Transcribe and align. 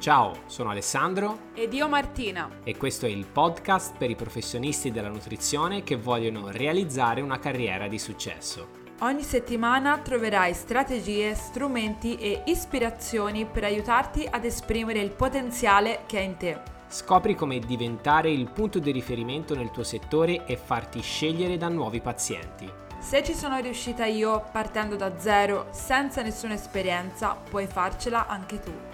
Ciao, 0.00 0.44
sono 0.46 0.70
Alessandro 0.70 1.50
ed 1.52 1.74
io 1.74 1.86
Martina 1.86 2.48
e 2.64 2.74
questo 2.78 3.04
è 3.04 3.10
il 3.10 3.26
podcast 3.26 3.98
per 3.98 4.08
i 4.08 4.16
professionisti 4.16 4.90
della 4.90 5.10
nutrizione 5.10 5.82
che 5.82 5.96
vogliono 5.96 6.48
realizzare 6.48 7.20
una 7.20 7.38
carriera 7.38 7.86
di 7.86 7.98
successo. 7.98 8.68
Ogni 9.00 9.22
settimana 9.22 9.98
troverai 9.98 10.54
strategie, 10.54 11.34
strumenti 11.34 12.16
e 12.16 12.44
ispirazioni 12.46 13.44
per 13.44 13.64
aiutarti 13.64 14.26
ad 14.28 14.46
esprimere 14.46 15.00
il 15.00 15.10
potenziale 15.10 16.04
che 16.06 16.18
è 16.18 16.22
in 16.22 16.38
te. 16.38 16.58
Scopri 16.88 17.34
come 17.34 17.58
diventare 17.58 18.30
il 18.30 18.50
punto 18.50 18.78
di 18.78 18.92
riferimento 18.92 19.54
nel 19.54 19.70
tuo 19.70 19.84
settore 19.84 20.46
e 20.46 20.56
farti 20.56 21.02
scegliere 21.02 21.58
da 21.58 21.68
nuovi 21.68 22.00
pazienti. 22.00 22.66
Se 22.98 23.22
ci 23.22 23.34
sono 23.34 23.58
riuscita 23.58 24.06
io 24.06 24.46
partendo 24.50 24.96
da 24.96 25.18
zero, 25.18 25.68
senza 25.72 26.22
nessuna 26.22 26.54
esperienza, 26.54 27.34
puoi 27.34 27.66
farcela 27.66 28.26
anche 28.26 28.60
tu. 28.60 28.89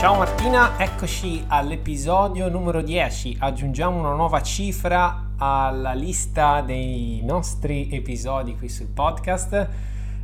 Ciao 0.00 0.16
Martina, 0.16 0.78
eccoci 0.78 1.44
all'episodio 1.46 2.48
numero 2.48 2.80
10. 2.80 3.36
Aggiungiamo 3.38 3.98
una 3.98 4.14
nuova 4.14 4.40
cifra 4.40 5.32
alla 5.36 5.92
lista 5.92 6.62
dei 6.62 7.20
nostri 7.22 7.90
episodi 7.92 8.56
qui 8.56 8.70
sul 8.70 8.86
podcast 8.86 9.68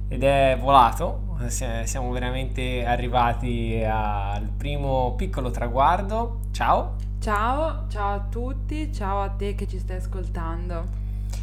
ed 0.09 0.23
è 0.23 0.57
volato. 0.59 1.37
Siamo 1.49 2.11
veramente 2.11 2.87
arrivati 2.87 3.85
al 3.87 4.49
primo 4.49 5.13
piccolo 5.15 5.51
traguardo. 5.51 6.39
Ciao. 6.53 6.95
Ciao, 7.21 7.85
ciao 7.91 8.15
a 8.15 8.27
tutti, 8.31 8.91
ciao 8.95 9.21
a 9.21 9.29
te 9.29 9.55
che 9.55 9.69
ci 9.69 9.79
stai 9.79 9.99
ascoltando. 9.99 10.87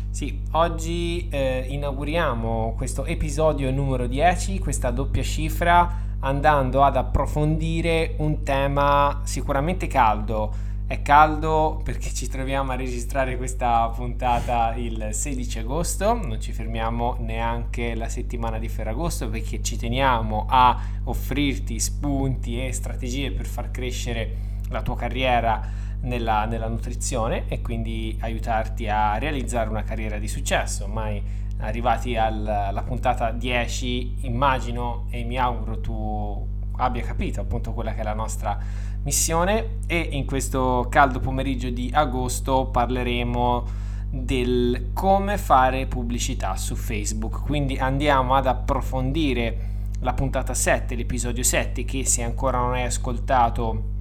Sì, 0.10 0.42
oggi 0.54 1.30
eh, 1.30 1.68
inauguriamo 1.70 2.74
questo 2.76 3.06
episodio 3.06 3.70
numero 3.70 4.08
10, 4.08 4.58
questa 4.58 4.90
doppia 4.90 5.22
cifra 5.22 6.02
andando 6.24 6.84
ad 6.84 6.98
approfondire 6.98 8.16
un 8.18 8.44
tema 8.44 9.22
sicuramente 9.24 9.88
caldo. 9.88 10.72
È 10.86 11.02
caldo 11.02 11.82
perché 11.84 12.14
ci 12.14 12.28
troviamo 12.28 12.72
a 12.72 12.76
registrare 12.76 13.38
questa 13.38 13.90
puntata 13.96 14.74
il 14.76 15.10
16 15.12 15.60
agosto, 15.60 16.14
non 16.14 16.40
ci 16.40 16.52
fermiamo 16.52 17.18
neanche 17.20 17.96
la 17.96 18.10
settimana 18.10 18.60
di 18.60 18.68
Ferragosto 18.68 19.30
perché 19.30 19.62
ci 19.62 19.78
teniamo 19.78 20.46
a 20.48 20.80
offrirti 21.06 21.80
spunti 21.80 22.64
e 22.64 22.72
strategie 22.74 23.32
per 23.32 23.46
far 23.46 23.72
crescere 23.72 24.52
la 24.70 24.82
tua 24.82 24.96
carriera 24.96 25.62
nella, 26.02 26.46
nella 26.46 26.68
nutrizione 26.68 27.46
e 27.48 27.62
quindi 27.62 28.18
aiutarti 28.20 28.88
a 28.88 29.18
realizzare 29.18 29.70
una 29.70 29.84
carriera 29.84 30.18
di 30.18 30.28
successo. 30.28 30.84
Ormai 30.84 31.22
arrivati 31.60 32.16
al, 32.16 32.46
alla 32.46 32.84
puntata 32.84 33.32
10 33.32 34.18
immagino 34.22 35.06
e 35.10 35.24
mi 35.24 35.38
auguro 35.38 35.80
tu 35.80 36.48
abbia 36.78 37.04
capito 37.04 37.42
appunto 37.42 37.72
quella 37.74 37.94
che 37.94 38.02
è 38.02 38.04
la 38.04 38.14
nostra 38.14 38.58
missione. 39.04 39.80
E 39.88 40.00
in 40.00 40.26
questo 40.26 40.88
caldo 40.90 41.20
pomeriggio 41.20 41.70
di 41.70 41.90
agosto 41.94 42.68
parleremo 42.68 43.82
del 44.10 44.92
come 44.94 45.38
fare 45.38 45.88
pubblicità 45.88 46.56
su 46.56 46.76
Facebook. 46.76 47.42
Quindi 47.42 47.78
andiamo 47.78 48.36
ad 48.36 48.48
approfondire 48.48 49.72
la 50.04 50.14
puntata 50.14 50.54
7 50.54 50.96
l'episodio 50.96 51.44
7 51.44 51.86
che 51.86 52.06
se 52.06 52.24
ancora 52.24 52.58
non 52.58 52.74
hai 52.74 52.84
ascoltato 52.84 53.92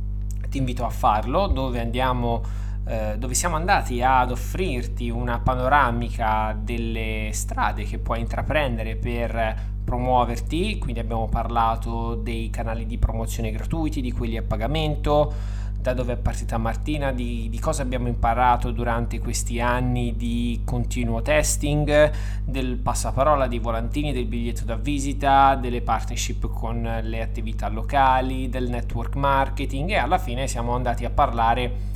ti 0.48 0.58
invito 0.58 0.84
a 0.84 0.90
farlo 0.90 1.46
dove 1.46 1.80
andiamo 1.80 2.42
eh, 2.84 3.14
dove 3.16 3.34
siamo 3.34 3.56
andati 3.56 4.02
ad 4.02 4.30
offrirti 4.30 5.08
una 5.08 5.38
panoramica 5.38 6.56
delle 6.60 7.30
strade 7.32 7.84
che 7.84 7.98
puoi 7.98 8.20
intraprendere 8.20 8.96
per 8.96 9.70
promuoverti, 9.84 10.78
quindi 10.78 11.00
abbiamo 11.00 11.28
parlato 11.28 12.14
dei 12.14 12.50
canali 12.50 12.86
di 12.86 12.98
promozione 12.98 13.50
gratuiti, 13.50 14.00
di 14.00 14.12
quelli 14.12 14.36
a 14.36 14.42
pagamento, 14.42 15.60
da 15.82 15.94
dove 15.94 16.12
è 16.12 16.16
partita 16.16 16.58
Martina, 16.58 17.10
di, 17.10 17.48
di, 17.50 17.58
cosa 17.58 17.82
abbiamo 17.82 18.06
imparato 18.06 18.70
durante 18.70 19.18
questi 19.18 19.60
anni 19.60 20.14
di 20.16 20.60
continuo 20.64 21.22
testing, 21.22 22.12
del 22.44 22.76
passaparola, 22.76 23.48
dei 23.48 23.58
volantini, 23.58 24.12
del 24.12 24.26
biglietto 24.26 24.64
da 24.64 24.76
visita, 24.76 25.56
delle 25.56 25.82
partnership 25.82 26.48
con 26.52 27.00
le 27.02 27.20
attività 27.20 27.68
locali, 27.68 28.48
del 28.48 28.68
network 28.68 29.16
marketing 29.16 29.90
e 29.90 29.96
alla 29.96 30.18
fine 30.18 30.46
siamo 30.46 30.72
andati 30.72 31.04
a 31.04 31.10
parlare 31.10 31.90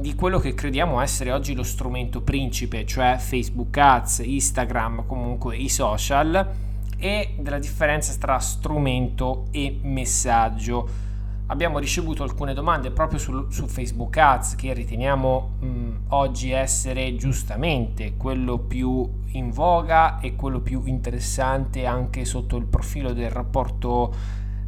di 0.00 0.14
quello 0.14 0.38
che 0.38 0.54
crediamo 0.54 1.00
essere 1.00 1.32
oggi 1.32 1.54
lo 1.54 1.64
strumento 1.64 2.22
principe, 2.22 2.86
cioè 2.86 3.16
Facebook 3.18 3.76
Ads, 3.76 4.20
Instagram, 4.24 5.04
comunque 5.06 5.56
i 5.56 5.68
social, 5.68 6.48
e 6.96 7.34
della 7.36 7.58
differenza 7.58 8.14
tra 8.16 8.38
strumento 8.38 9.46
e 9.50 9.80
messaggio. 9.82 11.06
Abbiamo 11.46 11.80
ricevuto 11.80 12.22
alcune 12.22 12.54
domande 12.54 12.92
proprio 12.92 13.18
su, 13.18 13.50
su 13.50 13.66
Facebook 13.66 14.16
Ads 14.16 14.54
che 14.54 14.72
riteniamo 14.72 15.50
mh, 15.58 15.90
oggi 16.08 16.50
essere 16.52 17.16
giustamente 17.16 18.14
quello 18.16 18.58
più 18.58 19.08
in 19.32 19.50
voga 19.50 20.20
e 20.20 20.36
quello 20.36 20.60
più 20.60 20.82
interessante 20.84 21.86
anche 21.86 22.24
sotto 22.24 22.56
il 22.56 22.66
profilo 22.66 23.12
del 23.12 23.30
rapporto, 23.30 24.14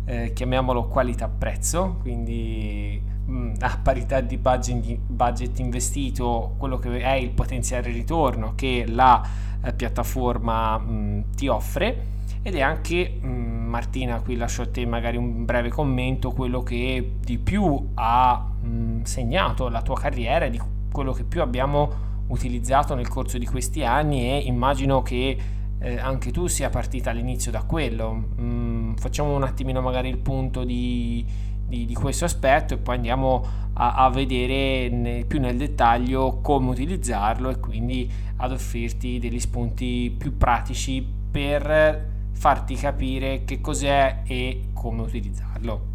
eh, 0.07 0.33
chiamiamolo 0.33 0.89
qualità-prezzo, 0.89 1.99
quindi 2.01 3.10
a 3.59 3.79
parità 3.83 4.21
di 4.21 4.37
budget, 4.37 4.97
budget, 5.07 5.59
investito 5.59 6.55
quello 6.57 6.79
che 6.79 7.01
è 7.01 7.13
il 7.13 7.31
potenziale 7.31 7.91
ritorno 7.91 8.55
che 8.55 8.85
la 8.89 9.23
eh, 9.63 9.73
piattaforma 9.73 10.79
mh, 10.79 11.25
ti 11.37 11.49
offre. 11.49 12.07
Ed 12.43 12.55
è 12.55 12.63
anche 12.63 13.19
mh, 13.21 13.29
Martina 13.29 14.21
qui 14.21 14.37
lascio 14.37 14.63
a 14.63 14.69
te 14.69 14.87
magari 14.87 15.17
un 15.17 15.45
breve 15.45 15.69
commento 15.69 16.31
quello 16.33 16.63
che 16.63 17.17
di 17.21 17.39
più 17.39 17.91
ha 17.95 18.37
mh, 18.61 19.03
segnato 19.03 19.69
la 19.69 19.83
tua 19.83 19.99
carriera 19.99 20.49
di 20.49 20.61
quello 20.91 21.13
che 21.13 21.25
più 21.25 21.43
abbiamo 21.43 22.09
utilizzato 22.29 22.95
nel 22.95 23.09
corso 23.09 23.39
di 23.39 23.47
questi 23.47 23.85
anni 23.85 24.23
e 24.23 24.39
immagino 24.39 25.03
che 25.03 25.37
eh, 25.79 25.99
anche 25.99 26.31
tu 26.31 26.47
sia 26.47 26.71
partita 26.71 27.11
all'inizio 27.11 27.51
da 27.51 27.63
quello. 27.63 28.95
Facciamo 28.97 29.35
un 29.35 29.43
attimino 29.43 29.81
magari 29.81 30.09
il 30.09 30.19
punto 30.19 30.65
di 30.65 31.25
di, 31.71 31.87
di 31.87 31.95
questo 31.95 32.27
aspetto 32.27 32.75
e 32.75 32.77
poi 32.77 32.97
andiamo 32.97 33.47
a, 33.75 33.95
a 33.95 34.11
vedere 34.11 34.89
ne, 34.91 35.25
più 35.25 35.41
nel 35.41 35.57
dettaglio 35.57 36.41
come 36.43 36.71
utilizzarlo 36.71 37.49
e 37.49 37.59
quindi 37.61 38.11
ad 38.37 38.53
offrirti 38.53 39.19
degli 39.19 39.41
spunti 39.41 40.15
più 40.19 40.37
pratici 40.37 41.07
per 41.31 42.09
farti 42.33 42.75
capire 42.75 43.45
che 43.45 43.61
cos'è 43.61 44.23
e 44.27 44.71
come 44.75 45.03
utilizzarlo. 45.03 45.89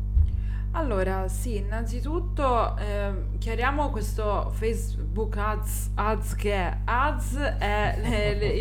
Allora, 0.72 1.30
sì, 1.30 1.56
innanzitutto 1.56 2.78
eh, 2.78 3.38
chiariamo 3.38 3.90
questo 3.92 4.52
Facebook 4.54 5.38
Ads, 5.38 5.92
ads 5.96 6.36
che 6.36 6.54
è 6.54 6.78
Ads 6.84 7.38
è 7.38 7.98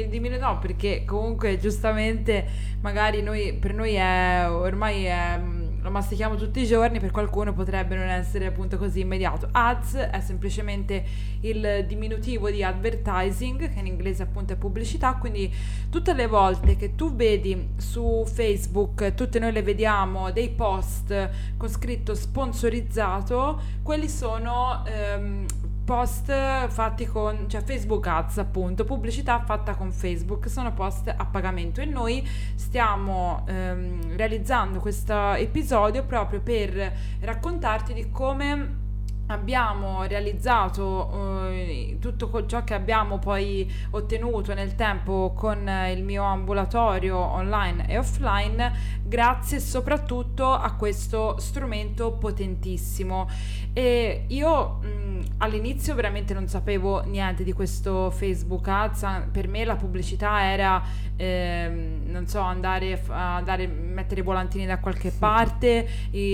il 0.02 0.08
diminutivo 0.08 0.58
perché 0.58 1.04
comunque 1.04 1.58
giustamente 1.58 2.46
magari 2.80 3.20
noi, 3.20 3.54
per 3.54 3.74
noi 3.74 3.94
è 3.94 4.46
ormai 4.48 5.04
è 5.04 5.40
lo 5.84 5.90
mastichiamo 5.90 6.36
tutti 6.36 6.62
i 6.62 6.66
giorni, 6.66 6.98
per 6.98 7.10
qualcuno 7.10 7.52
potrebbe 7.52 7.94
non 7.94 8.08
essere 8.08 8.46
appunto 8.46 8.78
così 8.78 9.00
immediato. 9.00 9.48
Ads 9.52 9.96
è 9.96 10.20
semplicemente 10.20 11.04
il 11.40 11.84
diminutivo 11.86 12.48
di 12.48 12.62
advertising, 12.62 13.70
che 13.70 13.80
in 13.80 13.86
inglese 13.86 14.22
appunto 14.22 14.54
è 14.54 14.56
pubblicità, 14.56 15.16
quindi 15.16 15.52
tutte 15.90 16.14
le 16.14 16.26
volte 16.26 16.76
che 16.76 16.94
tu 16.94 17.14
vedi 17.14 17.74
su 17.76 18.24
Facebook, 18.26 19.12
tutte 19.12 19.38
noi 19.38 19.52
le 19.52 19.60
vediamo, 19.60 20.30
dei 20.32 20.48
post 20.48 21.30
con 21.58 21.68
scritto 21.68 22.14
sponsorizzato, 22.14 23.60
quelli 23.82 24.08
sono... 24.08 24.82
Ehm, 24.86 25.44
post 25.84 26.32
fatti 26.68 27.06
con 27.06 27.48
cioè 27.48 27.62
Facebook 27.62 28.06
Ads 28.06 28.38
appunto 28.38 28.84
pubblicità 28.84 29.40
fatta 29.40 29.74
con 29.74 29.92
Facebook 29.92 30.48
sono 30.48 30.72
post 30.72 31.12
a 31.14 31.24
pagamento. 31.26 31.80
E 31.80 31.84
noi 31.84 32.26
stiamo 32.54 33.44
ehm, 33.46 34.16
realizzando 34.16 34.80
questo 34.80 35.32
episodio 35.34 36.04
proprio 36.04 36.40
per 36.40 36.92
raccontarti 37.20 37.92
di 37.92 38.10
come 38.10 38.82
abbiamo 39.26 40.04
realizzato 40.04 41.48
eh, 41.50 41.96
tutto 42.00 42.44
ciò 42.46 42.62
che 42.62 42.74
abbiamo 42.74 43.18
poi 43.18 43.70
ottenuto 43.90 44.52
nel 44.52 44.74
tempo 44.74 45.32
con 45.34 45.68
il 45.90 46.02
mio 46.02 46.24
ambulatorio 46.24 47.16
online 47.16 47.88
e 47.88 47.98
offline 47.98 48.72
grazie 49.02 49.60
soprattutto 49.60 50.52
a 50.52 50.72
questo 50.74 51.38
strumento 51.38 52.12
potentissimo. 52.12 53.28
E 53.72 54.24
io 54.28 54.80
mh, 54.80 55.20
all'inizio 55.38 55.94
veramente 55.94 56.34
non 56.34 56.46
sapevo 56.46 57.02
niente 57.04 57.44
di 57.44 57.52
questo 57.52 58.10
Facebook 58.10 58.68
Ads 58.68 59.06
per 59.32 59.48
me 59.48 59.64
la 59.64 59.76
pubblicità 59.76 60.44
era 60.44 60.82
eh, 61.16 61.70
non 62.06 62.26
so 62.26 62.40
andare 62.40 63.00
a 63.08 63.36
andare, 63.36 63.66
mettere 63.66 64.22
volantini 64.22 64.66
da 64.66 64.78
qualche 64.78 65.10
parte 65.10 65.88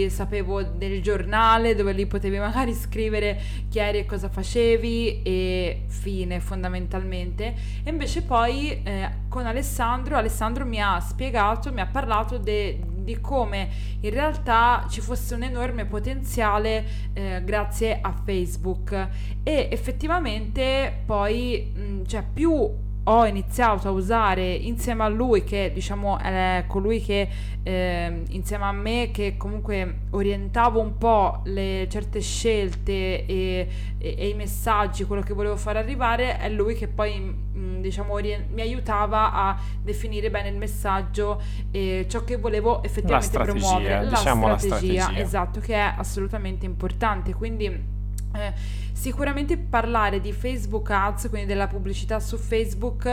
sapevo 0.09 0.63
del 0.63 1.03
giornale 1.03 1.75
dove 1.75 1.93
lì 1.93 2.07
potevi 2.07 2.39
magari 2.41 2.75
scrivere 2.81 3.41
chi 3.69 3.79
e 3.79 4.07
cosa 4.07 4.29
facevi 4.29 5.23
e 5.23 5.85
fine 5.87 6.41
fondamentalmente. 6.41 7.55
E 7.85 7.91
invece 7.91 8.23
poi 8.23 8.83
eh, 8.83 9.11
con 9.29 9.47
Alessandro 9.47 10.17
Alessandro 10.17 10.65
mi 10.65 10.81
ha 10.81 10.99
spiegato 11.01 11.73
mi 11.73 11.81
ha 11.81 11.87
parlato 11.87 12.39
de, 12.39 12.81
di 12.97 13.21
come 13.21 13.69
in 14.01 14.11
realtà 14.11 14.87
ci 14.89 15.01
fosse 15.01 15.35
un 15.35 15.43
enorme 15.43 15.85
potenziale 15.85 16.85
eh, 17.13 17.43
grazie 17.45 17.99
a 18.01 18.13
Facebook. 18.13 19.09
E 19.43 19.69
effettivamente 19.71 21.03
poi 21.05 21.73
mh, 21.75 22.07
cioè 22.07 22.25
più 22.33 22.89
ho 23.05 23.27
iniziato 23.27 23.89
a 23.89 23.91
usare 23.91 24.53
insieme 24.53 25.05
a 25.05 25.09
lui, 25.09 25.43
che 25.43 25.71
diciamo 25.73 26.19
è 26.19 26.65
colui 26.67 27.01
che 27.01 27.29
eh, 27.63 28.23
insieme 28.29 28.65
a 28.65 28.73
me, 28.73 29.11
che 29.13 29.37
comunque 29.37 30.01
orientavo 30.11 30.81
un 30.81 30.99
po' 30.99 31.41
le 31.45 31.87
certe 31.91 32.21
scelte 32.21 32.93
e, 33.27 33.69
e, 33.99 34.15
e, 34.19 34.29
i 34.29 34.35
messaggi, 34.35 35.05
quello 35.05 35.23
che 35.23 35.35
volevo 35.35 35.57
far 35.57 35.77
arrivare, 35.77 36.39
è 36.39 36.49
lui 36.49 36.75
che 36.75 36.89
poi 36.89 37.19
mh, 37.19 37.81
diciamo 37.81 38.13
orient- 38.13 38.51
mi 38.53 38.61
aiutava 38.61 39.33
a 39.33 39.59
definire 39.83 40.31
bene 40.31 40.49
il 40.49 40.57
messaggio 40.57 41.41
e 41.71 42.07
ciò 42.09 42.25
che 42.25 42.37
volevo 42.37 42.83
effettivamente 42.83 43.39
la 43.39 43.45
promuovere. 43.45 44.09
Diciamo 44.09 44.49
la, 44.49 44.59
strategia, 44.59 44.95
la 44.95 45.01
strategia, 45.01 45.21
esatto, 45.21 45.61
che 45.61 45.75
è 45.75 45.95
assolutamente 45.97 46.67
importante. 46.67 47.35
Quindi 47.35 47.99
eh, 48.33 48.53
sicuramente 48.93 49.57
parlare 49.57 50.21
di 50.21 50.33
Facebook 50.33 50.91
Ads, 50.91 51.29
quindi 51.29 51.47
della 51.47 51.67
pubblicità 51.67 52.21
su 52.21 52.37
Facebook, 52.37 53.07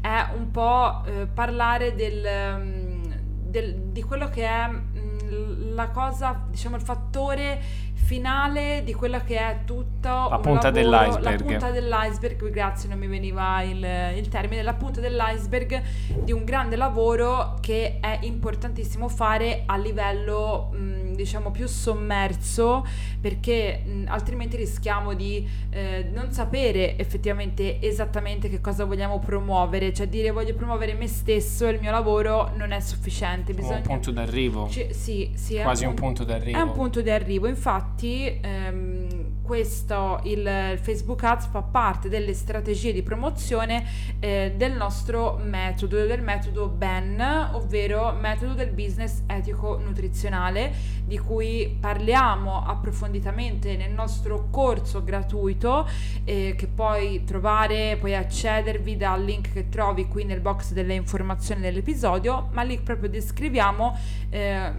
è 0.00 0.26
un 0.36 0.50
po' 0.50 1.04
eh, 1.04 1.26
parlare 1.26 1.94
del, 1.94 2.26
mm, 2.58 3.12
del, 3.44 3.74
di 3.92 4.02
quello 4.02 4.28
che 4.28 4.46
è 4.46 4.68
mm, 4.68 5.74
la 5.74 5.88
cosa, 5.88 6.44
diciamo 6.48 6.76
il 6.76 6.82
fattore 6.82 7.60
finale 8.04 8.82
di 8.84 8.92
quella 8.92 9.22
che 9.22 9.38
è 9.38 9.60
tutta 9.64 10.28
la 10.28 10.38
punta 10.38 10.70
lavoro, 10.70 10.70
dell'iceberg. 10.70 11.40
La 11.40 11.46
punta 11.46 11.70
dell'iceberg, 11.70 12.50
grazie, 12.50 12.88
non 12.88 12.98
mi 12.98 13.06
veniva 13.06 13.62
il, 13.62 13.84
il, 14.16 14.28
termine, 14.28 14.62
la 14.62 14.74
punta 14.74 15.00
dell'iceberg 15.00 15.82
di 16.22 16.32
un 16.32 16.44
grande 16.44 16.76
lavoro 16.76 17.56
che 17.60 17.98
è 18.00 18.18
importantissimo 18.22 19.08
fare 19.08 19.62
a 19.66 19.76
livello 19.76 20.70
mh, 20.72 20.76
mm, 20.76 21.03
diciamo 21.14 21.50
più 21.50 21.66
sommerso 21.66 22.86
perché 23.20 23.82
mh, 23.84 24.04
altrimenti 24.08 24.56
rischiamo 24.56 25.14
di 25.14 25.46
eh, 25.70 26.08
non 26.12 26.32
sapere 26.32 26.98
effettivamente 26.98 27.80
esattamente 27.80 28.48
che 28.48 28.60
cosa 28.60 28.84
vogliamo 28.84 29.18
promuovere, 29.18 29.92
cioè 29.92 30.08
dire 30.08 30.30
voglio 30.30 30.54
promuovere 30.54 30.94
me 30.94 31.08
stesso 31.08 31.66
e 31.66 31.70
il 31.70 31.80
mio 31.80 31.90
lavoro 31.90 32.52
non 32.56 32.72
è 32.72 32.80
sufficiente. 32.80 33.52
Bisogna... 33.52 33.76
un 33.76 33.82
punto 33.82 34.10
d'arrivo. 34.10 34.66
C- 34.66 34.88
sì, 34.90 35.30
sì, 35.34 35.58
quasi 35.60 35.84
un, 35.84 35.90
un 35.90 35.96
punto 35.96 36.24
d'arrivo. 36.24 36.58
È 36.58 36.60
un 36.60 36.72
punto 36.72 37.00
di 37.00 37.10
arrivo, 37.10 37.46
infatti 37.46 38.38
ehm, 38.40 39.03
questo, 39.44 40.20
il 40.24 40.78
Facebook 40.80 41.22
Ads 41.22 41.46
fa 41.48 41.60
parte 41.60 42.08
delle 42.08 42.32
strategie 42.32 42.94
di 42.94 43.02
promozione 43.02 43.84
eh, 44.18 44.54
del 44.56 44.72
nostro 44.72 45.38
metodo, 45.42 46.06
del 46.06 46.22
metodo 46.22 46.68
BEN, 46.68 47.50
ovvero 47.52 48.12
metodo 48.18 48.54
del 48.54 48.70
business 48.70 49.22
etico 49.26 49.78
nutrizionale, 49.78 50.72
di 51.04 51.18
cui 51.18 51.76
parliamo 51.78 52.64
approfonditamente 52.64 53.76
nel 53.76 53.92
nostro 53.92 54.48
corso 54.50 55.04
gratuito, 55.04 55.86
eh, 56.24 56.54
che 56.56 56.66
puoi 56.66 57.24
trovare, 57.24 57.98
puoi 58.00 58.14
accedervi 58.14 58.96
dal 58.96 59.22
link 59.22 59.52
che 59.52 59.68
trovi 59.68 60.08
qui 60.08 60.24
nel 60.24 60.40
box 60.40 60.72
delle 60.72 60.94
informazioni 60.94 61.60
dell'episodio, 61.60 62.48
ma 62.52 62.62
lì 62.62 62.78
proprio 62.78 63.10
descriviamo 63.10 63.98
eh, 64.30 64.72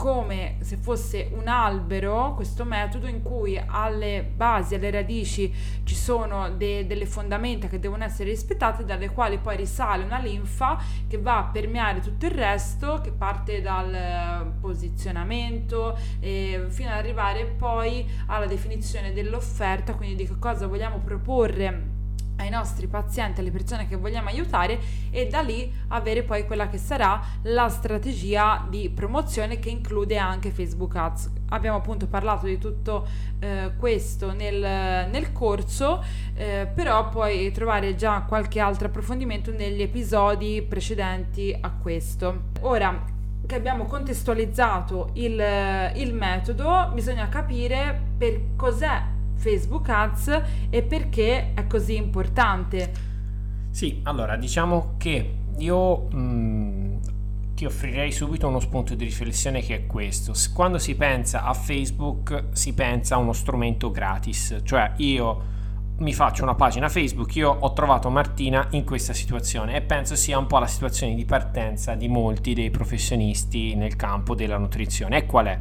come 0.00 0.56
se 0.60 0.78
fosse 0.78 1.28
un 1.34 1.46
albero, 1.46 2.32
questo 2.34 2.64
metodo 2.64 3.06
in 3.06 3.20
cui 3.20 3.62
alle 3.62 4.22
basi, 4.34 4.74
alle 4.74 4.90
radici 4.90 5.52
ci 5.84 5.94
sono 5.94 6.48
de- 6.48 6.86
delle 6.86 7.04
fondamenta 7.04 7.68
che 7.68 7.78
devono 7.78 8.04
essere 8.04 8.30
rispettate, 8.30 8.86
dalle 8.86 9.10
quali 9.10 9.36
poi 9.36 9.58
risale 9.58 10.04
una 10.04 10.18
linfa 10.18 10.82
che 11.06 11.18
va 11.18 11.36
a 11.36 11.44
permeare 11.50 12.00
tutto 12.00 12.24
il 12.24 12.30
resto, 12.30 13.02
che 13.02 13.10
parte 13.10 13.60
dal 13.60 14.54
posizionamento 14.58 15.98
eh, 16.18 16.64
fino 16.68 16.88
ad 16.88 16.96
arrivare 16.96 17.44
poi 17.44 18.08
alla 18.24 18.46
definizione 18.46 19.12
dell'offerta, 19.12 19.92
quindi 19.96 20.14
di 20.16 20.26
che 20.26 20.38
cosa 20.38 20.66
vogliamo 20.66 21.00
proporre 21.00 21.89
ai 22.40 22.48
nostri 22.48 22.86
pazienti, 22.86 23.40
alle 23.40 23.50
persone 23.50 23.86
che 23.86 23.96
vogliamo 23.96 24.28
aiutare 24.28 24.78
e 25.10 25.26
da 25.26 25.40
lì 25.40 25.72
avere 25.88 26.22
poi 26.22 26.46
quella 26.46 26.68
che 26.68 26.78
sarà 26.78 27.20
la 27.42 27.68
strategia 27.68 28.66
di 28.68 28.88
promozione 28.90 29.58
che 29.58 29.68
include 29.68 30.16
anche 30.16 30.50
Facebook 30.50 30.96
Ads. 30.96 31.30
Abbiamo 31.50 31.78
appunto 31.78 32.06
parlato 32.06 32.46
di 32.46 32.58
tutto 32.58 33.06
eh, 33.40 33.72
questo 33.76 34.32
nel, 34.32 35.08
nel 35.10 35.32
corso, 35.32 36.02
eh, 36.34 36.68
però 36.72 37.08
puoi 37.08 37.50
trovare 37.52 37.94
già 37.94 38.22
qualche 38.22 38.60
altro 38.60 38.86
approfondimento 38.88 39.50
negli 39.50 39.82
episodi 39.82 40.62
precedenti 40.62 41.56
a 41.60 41.70
questo. 41.70 42.48
Ora, 42.60 43.18
che 43.46 43.54
abbiamo 43.54 43.84
contestualizzato 43.84 45.10
il, 45.14 45.92
il 45.96 46.14
metodo, 46.14 46.90
bisogna 46.94 47.28
capire 47.28 48.00
per 48.16 48.40
cos'è 48.54 49.18
Facebook 49.40 49.88
Ads 49.88 50.42
e 50.68 50.82
perché 50.82 51.54
è 51.54 51.66
così 51.66 51.96
importante. 51.96 52.92
Sì, 53.70 54.00
allora 54.04 54.36
diciamo 54.36 54.94
che 54.98 55.34
io 55.56 56.08
mh, 56.10 56.18
mm, 56.18 56.96
ti 57.54 57.64
offrirei 57.64 58.12
subito 58.12 58.48
uno 58.48 58.60
spunto 58.60 58.94
di 58.94 59.04
riflessione 59.04 59.60
che 59.60 59.74
è 59.74 59.86
questo. 59.86 60.32
Quando 60.52 60.78
si 60.78 60.94
pensa 60.94 61.44
a 61.44 61.54
Facebook 61.54 62.48
si 62.52 62.74
pensa 62.74 63.14
a 63.14 63.18
uno 63.18 63.32
strumento 63.32 63.90
gratis, 63.90 64.60
cioè 64.64 64.92
io 64.96 65.58
mi 65.98 66.14
faccio 66.14 66.42
una 66.42 66.54
pagina 66.54 66.88
Facebook, 66.88 67.34
io 67.36 67.50
ho 67.50 67.72
trovato 67.72 68.08
Martina 68.08 68.66
in 68.70 68.84
questa 68.84 69.12
situazione 69.12 69.76
e 69.76 69.82
penso 69.82 70.16
sia 70.16 70.38
un 70.38 70.46
po' 70.46 70.58
la 70.58 70.66
situazione 70.66 71.14
di 71.14 71.24
partenza 71.24 71.94
di 71.94 72.08
molti 72.08 72.54
dei 72.54 72.70
professionisti 72.70 73.74
nel 73.74 73.96
campo 73.96 74.34
della 74.34 74.56
nutrizione. 74.56 75.18
E 75.18 75.26
qual 75.26 75.46
è? 75.46 75.58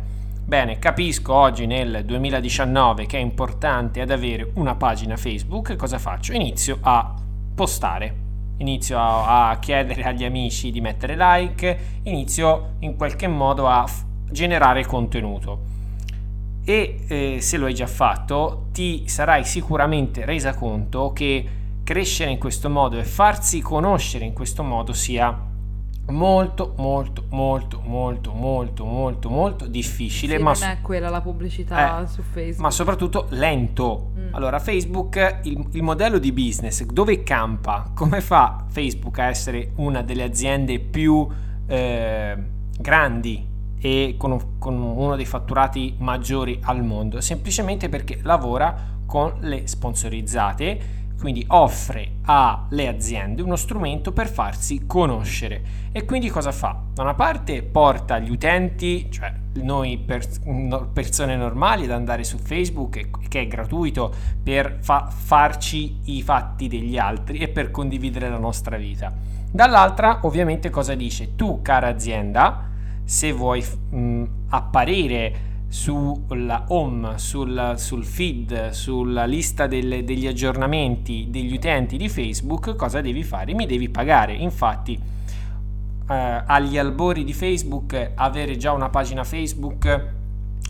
Bene, 0.50 0.80
capisco 0.80 1.36
oggi 1.36 1.68
nel 1.68 2.04
2019 2.04 3.06
che 3.06 3.20
è 3.20 3.22
importante 3.22 4.02
ad 4.02 4.10
avere 4.10 4.50
una 4.56 4.74
pagina 4.74 5.16
Facebook, 5.16 5.76
cosa 5.76 6.00
faccio? 6.00 6.34
Inizio 6.34 6.80
a 6.82 7.14
postare, 7.54 8.16
inizio 8.58 8.98
a, 9.00 9.56
chiedere 9.62 10.02
agli 10.02 10.24
amici 10.24 10.72
di 10.72 10.82
mettere 10.82 11.16
like, 11.16 12.00
inizio 12.02 12.78
in 12.80 12.96
qualche 12.96 13.28
modo 13.28 13.68
a 13.68 13.86
f- 13.86 14.04
generare 14.32 14.88
contenuto. 14.88 15.60
E 16.66 17.00
eh, 17.08 17.42
se 17.42 17.58
lo 17.58 17.68
hai 17.68 17.76
già 17.76 17.86
fatto, 17.86 18.70
ti 18.72 19.08
sarai 19.08 19.46
sicuramente 19.46 20.26
resa 20.26 20.56
conto 20.56 21.14
che 21.14 21.48
crescere 21.84 22.32
in 22.32 22.40
questo 22.40 22.72
modo 22.72 22.98
e 22.98 23.04
farsi 23.04 23.62
conoscere 23.62 24.26
in 24.26 24.34
questo 24.34 24.64
modo 24.64 24.94
sia 24.94 25.49
molto 26.10 26.74
molto 26.78 27.24
molto 27.30 27.82
molto 27.84 28.34
molto 28.34 28.86
molto 28.86 29.30
molto 29.30 29.68
difficile 29.68 30.38
sì, 30.38 30.44
ma 30.44 30.54
non 30.54 30.70
è 30.70 30.82
quella 30.82 31.10
la 31.10 31.22
pubblicità 31.22 32.02
eh, 32.02 32.08
su 32.08 32.22
Facebook. 32.22 32.60
ma 32.60 32.72
soprattutto 32.72 33.28
lento. 33.30 34.12
Mm. 34.18 34.34
allora 34.34 34.60
Facebook 34.60 35.40
il, 35.44 35.68
il, 35.72 35.84
modello 35.84 36.18
di 36.18 36.32
business 36.32 36.84
dove 36.84 37.24
campa? 37.24 37.92
Come 37.94 38.22
fa 38.22 38.66
Facebook 38.70 39.20
a 39.20 39.26
essere 39.26 39.72
una 39.76 40.02
delle 40.02 40.24
aziende 40.24 40.80
più 40.80 41.28
eh, 41.68 42.38
grandi 42.78 43.48
e 43.82 44.16
con, 44.18 44.58
con 44.58 44.76
uno 44.76 45.16
dei 45.16 45.26
fatturati 45.26 45.96
maggiori 46.00 46.60
al 46.64 46.84
mondo? 46.84 47.22
Semplicemente 47.22 47.90
perché 47.90 48.20
lavora 48.24 48.98
con 49.06 49.38
le 49.40 49.68
sponsorizzate 49.68 50.98
quindi 51.20 51.44
offre 51.50 52.14
alle 52.24 52.88
aziende 52.88 53.42
uno 53.42 53.58
strumento 53.58 54.14
per 54.14 54.30
farsi 54.30 54.86
conoscere 54.88 55.62
e 55.92 56.06
quindi 56.06 56.30
cosa 56.30 56.52
fa? 56.52 56.80
Da 56.94 57.02
una 57.02 57.14
parte 57.14 57.62
porta 57.62 58.20
gli 58.20 58.32
utenti, 58.32 59.08
cioè 59.12 59.34
noi 59.56 59.98
pers- 59.98 60.40
persone 60.94 61.36
normali 61.36 61.84
ad 61.84 61.92
andare 61.92 62.24
su 62.24 62.38
Facebook 62.38 63.28
che 63.28 63.42
è 63.42 63.48
gratuito 63.48 64.14
per 64.42 64.78
fa- 64.82 65.10
farci 65.10 66.00
i 66.06 66.22
fatti 66.22 66.68
degli 66.68 66.98
altri 66.98 67.40
e 67.40 67.50
per 67.50 67.70
condividere 67.70 68.30
la 68.30 68.38
nostra 68.38 68.78
vita. 68.78 69.14
Dall'altra 69.52 70.20
ovviamente 70.24 70.70
cosa 70.70 70.96
dice? 70.96 71.36
Tu 71.36 71.62
cara 71.62 71.88
azienda, 71.88 72.68
se 73.04 73.32
vuoi 73.32 73.66
mh, 73.90 74.24
apparire 74.50 75.48
sulla 75.70 76.66
home, 76.68 77.18
sul, 77.20 77.76
sul 77.78 78.04
feed, 78.04 78.72
sulla 78.72 79.26
lista 79.26 79.68
delle, 79.68 80.04
degli 80.04 80.26
aggiornamenti 80.26 81.28
degli 81.30 81.54
utenti 81.54 81.96
di 81.96 82.10
Facebook, 82.10 82.76
cosa 82.76 83.02
devi 83.02 83.24
fare? 83.24 83.54
Mi 83.54 83.68
devi 83.68 83.88
pagare. 83.88 84.34
Infatti, 84.34 85.00
eh, 86.10 86.44
agli 86.46 86.78
albori 86.78 87.24
di 87.24 87.34
Facebook, 87.34 88.12
avere 88.16 88.58
già 88.58 88.72
una 88.72 88.90
pagina 88.90 89.24
Facebook 89.24 90.18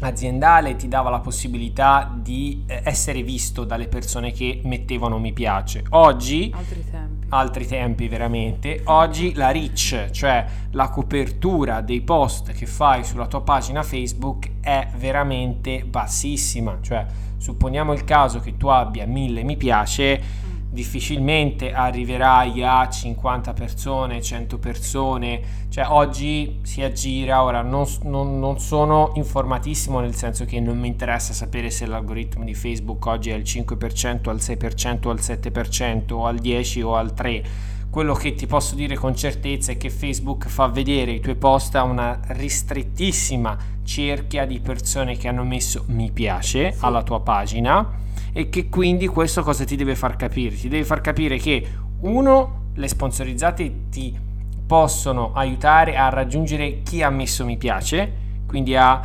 aziendale 0.02 0.76
ti 0.76 0.88
dava 0.88 1.10
la 1.10 1.20
possibilità 1.20 2.14
di 2.16 2.64
eh, 2.68 2.82
essere 2.84 3.22
visto 3.24 3.64
dalle 3.64 3.88
persone 3.88 4.32
che 4.32 4.62
mettevano 4.64 5.18
mi 5.18 5.34
piace. 5.34 5.84
Oggi 5.90 6.52
altri 6.56 6.86
tempi, 6.90 7.19
altri 7.30 7.66
tempi 7.66 8.08
veramente. 8.08 8.82
Oggi 8.86 9.34
la 9.34 9.52
reach, 9.52 10.10
cioè 10.12 10.46
la 10.72 10.90
copertura 10.90 11.82
dei 11.82 12.02
post 12.02 12.52
che 12.52 12.66
fai 12.66 13.04
sulla 13.04 13.28
tua 13.28 13.42
pagina 13.42 13.84
Facebook 13.84 14.50
è 14.62 14.88
veramente 14.98 15.84
bassissima, 15.86 16.78
cioè 16.82 17.06
supponiamo 17.38 17.94
il 17.94 18.04
caso 18.04 18.40
che 18.40 18.58
tu 18.58 18.68
abbia 18.68 19.06
mille 19.06 19.44
mi 19.44 19.56
piace 19.56 20.48
difficilmente 20.70 21.74
arriverai 21.74 22.64
a 22.64 22.88
50 22.88 23.54
persone, 23.54 24.22
100 24.22 24.58
persone, 24.60 25.42
cioè 25.70 25.86
oggi 25.88 26.60
si 26.62 26.84
aggira, 26.84 27.44
ora 27.44 27.62
non, 27.62 27.86
non, 28.04 28.40
non, 28.40 28.60
sono 28.60 29.12
informatissimo 29.16 30.00
nel 30.00 30.16
senso 30.16 30.46
che 30.46 30.60
non 30.60 30.80
mi 30.80 30.88
interessa 30.88 31.34
sapere 31.34 31.72
se 31.72 31.88
l'algoritmo 31.88 32.44
di 32.44 32.54
Facebook 32.54 33.06
oggi 33.08 33.32
è 33.32 33.34
al 33.34 33.42
5%, 33.42 34.30
al 34.30 34.38
6%, 34.38 35.10
al 35.10 35.20
7% 35.20 36.14
o 36.14 36.26
al 36.26 36.36
10% 36.36 36.84
o 36.84 36.96
al 36.96 37.14
3%. 37.16 37.44
Quello 37.90 38.14
che 38.14 38.36
ti 38.36 38.46
posso 38.46 38.76
dire 38.76 38.96
con 38.96 39.16
certezza 39.16 39.72
è 39.72 39.78
che 39.78 39.90
Facebook 39.90 40.48
fa 40.48 40.68
vedere 40.68 41.10
i 41.10 41.20
tuoi 41.20 41.34
post 41.34 41.74
a 41.74 41.82
una 41.82 42.20
ristrettissima 42.28 43.58
cerchia 43.84 44.46
di 44.46 44.60
persone 44.60 45.18
che 45.18 45.28
hanno 45.28 45.44
messo 45.44 45.86
mi 45.88 46.12
piace 46.12 46.76
alla 46.82 47.02
tua 47.02 47.22
pagina 47.22 48.08
e 48.32 48.50
che 48.50 48.70
quindi 48.70 49.08
questo 49.08 49.44
cosa 49.44 49.64
ti 49.64 49.76
deve 49.76 49.96
far 49.96 50.16
capire? 50.16 50.56
Ti 50.56 50.68
deve 50.68 50.86
far 50.86 51.02
capire 51.02 51.38
che 51.38 51.68
uno, 52.02 52.72
le 52.74 52.88
sponsorizzate 52.88 53.90
ti 53.90 54.18
possono 54.66 55.34
aiutare 55.34 55.98
a 55.98 56.10
raggiungere 56.10 56.84
chi 56.84 57.02
ha 57.02 57.10
messo 57.10 57.44
mi 57.44 57.58
piace, 57.58 58.14
quindi 58.46 58.76
a 58.76 59.02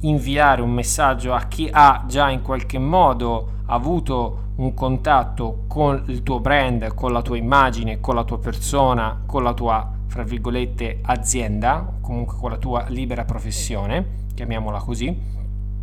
inviare 0.00 0.62
un 0.62 0.70
messaggio 0.70 1.34
a 1.34 1.42
chi 1.46 1.68
ha 1.70 2.04
già 2.06 2.30
in 2.30 2.42
qualche 2.42 2.78
modo 2.78 3.62
avuto 3.66 4.42
un 4.56 4.72
contatto 4.74 5.64
con 5.66 6.04
il 6.06 6.22
tuo 6.22 6.38
brand, 6.38 6.94
con 6.94 7.12
la 7.12 7.22
tua 7.22 7.36
immagine, 7.36 8.00
con 8.00 8.14
la 8.14 8.24
tua 8.24 8.38
persona, 8.38 9.22
con 9.26 9.42
la 9.42 9.52
tua, 9.52 9.90
fra 10.06 10.22
virgolette, 10.22 11.00
azienda, 11.02 11.92
comunque 12.00 12.36
con 12.38 12.50
la 12.50 12.58
tua 12.58 12.84
libera 12.88 13.24
professione, 13.24 14.26
chiamiamola 14.34 14.78
così. 14.78 15.16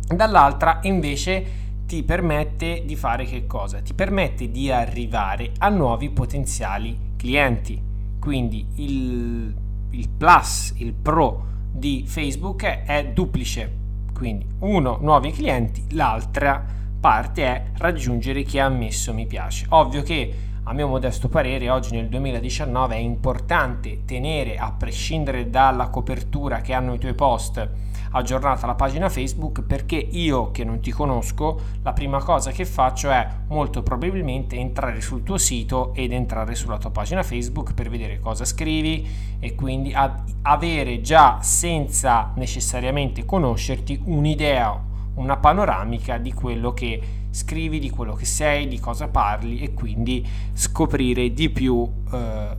Dall'altra 0.06 0.78
invece 0.82 1.71
ti 1.86 2.02
permette 2.02 2.82
di 2.84 2.96
fare 2.96 3.24
che 3.24 3.46
cosa? 3.46 3.80
Ti 3.80 3.94
permette 3.94 4.50
di 4.50 4.70
arrivare 4.70 5.52
a 5.58 5.68
nuovi 5.68 6.10
potenziali 6.10 6.96
clienti. 7.16 7.80
Quindi 8.18 8.66
il, 8.76 9.54
il 9.90 10.08
plus, 10.08 10.74
il 10.76 10.92
pro 10.92 11.44
di 11.72 12.04
Facebook 12.06 12.64
è, 12.64 12.82
è 12.84 13.06
duplice. 13.08 13.80
Quindi 14.12 14.46
uno, 14.60 14.98
nuovi 15.00 15.32
clienti, 15.32 15.84
l'altra 15.90 16.64
parte 17.00 17.44
è 17.44 17.64
raggiungere 17.78 18.42
chi 18.42 18.58
ha 18.58 18.68
messo 18.68 19.12
mi 19.12 19.26
piace. 19.26 19.66
Ovvio 19.70 20.02
che 20.02 20.34
a 20.64 20.72
mio 20.72 20.86
modesto 20.86 21.28
parere 21.28 21.68
oggi 21.70 21.90
nel 21.90 22.08
2019 22.08 22.94
è 22.94 22.98
importante 22.98 24.04
tenere 24.04 24.56
a 24.56 24.70
prescindere 24.70 25.50
dalla 25.50 25.88
copertura 25.88 26.60
che 26.60 26.72
hanno 26.72 26.94
i 26.94 26.98
tuoi 26.98 27.14
post 27.14 27.68
aggiornata 28.12 28.66
la 28.66 28.74
pagina 28.74 29.08
Facebook 29.08 29.62
perché 29.62 29.96
io 29.96 30.50
che 30.50 30.64
non 30.64 30.80
ti 30.80 30.90
conosco 30.90 31.60
la 31.82 31.92
prima 31.92 32.22
cosa 32.22 32.50
che 32.50 32.64
faccio 32.64 33.10
è 33.10 33.26
molto 33.48 33.82
probabilmente 33.82 34.56
entrare 34.56 35.00
sul 35.00 35.22
tuo 35.22 35.38
sito 35.38 35.92
ed 35.94 36.12
entrare 36.12 36.54
sulla 36.54 36.78
tua 36.78 36.90
pagina 36.90 37.22
Facebook 37.22 37.74
per 37.74 37.88
vedere 37.88 38.20
cosa 38.20 38.44
scrivi 38.44 39.06
e 39.38 39.54
quindi 39.54 39.94
avere 40.42 41.00
già 41.00 41.38
senza 41.42 42.32
necessariamente 42.36 43.24
conoscerti 43.24 44.00
un'idea, 44.04 44.80
una 45.14 45.36
panoramica 45.36 46.18
di 46.18 46.32
quello 46.32 46.72
che 46.72 47.00
scrivi, 47.30 47.78
di 47.78 47.90
quello 47.90 48.14
che 48.14 48.26
sei, 48.26 48.68
di 48.68 48.78
cosa 48.78 49.08
parli 49.08 49.60
e 49.60 49.72
quindi 49.72 50.26
scoprire 50.52 51.32
di 51.32 51.50
più 51.50 51.90
eh, 52.12 52.56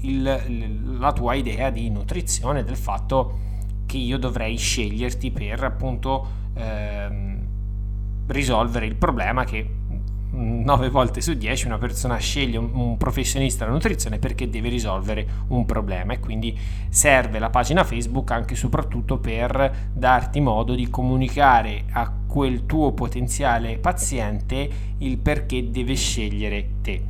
il, 0.00 0.98
la 0.98 1.12
tua 1.12 1.34
idea 1.34 1.70
di 1.70 1.88
nutrizione, 1.90 2.64
del 2.64 2.76
fatto 2.76 3.52
che 3.94 3.98
io 3.98 4.18
dovrei 4.18 4.56
sceglierti 4.56 5.30
per 5.30 5.62
appunto 5.62 6.26
ehm, 6.54 7.42
risolvere 8.26 8.86
il 8.86 8.96
problema 8.96 9.44
che 9.44 9.82
9 10.32 10.90
volte 10.90 11.20
su 11.20 11.34
10 11.34 11.66
una 11.66 11.78
persona 11.78 12.16
sceglie 12.16 12.58
un, 12.58 12.96
professionista 12.96 13.60
della 13.60 13.76
nutrizione 13.76 14.18
perché 14.18 14.50
deve 14.50 14.68
risolvere 14.68 15.24
un 15.48 15.64
problema 15.64 16.12
e 16.12 16.18
quindi 16.18 16.58
serve 16.88 17.38
la 17.38 17.50
pagina 17.50 17.84
Facebook 17.84 18.32
anche 18.32 18.54
e 18.54 18.56
soprattutto 18.56 19.18
per 19.18 19.90
darti 19.92 20.40
modo 20.40 20.74
di 20.74 20.90
comunicare 20.90 21.84
a 21.92 22.10
quel 22.26 22.66
tuo 22.66 22.90
potenziale 22.90 23.78
paziente 23.78 24.68
il 24.98 25.18
perché 25.18 25.70
deve 25.70 25.94
scegliere 25.94 26.68
te. 26.82 27.00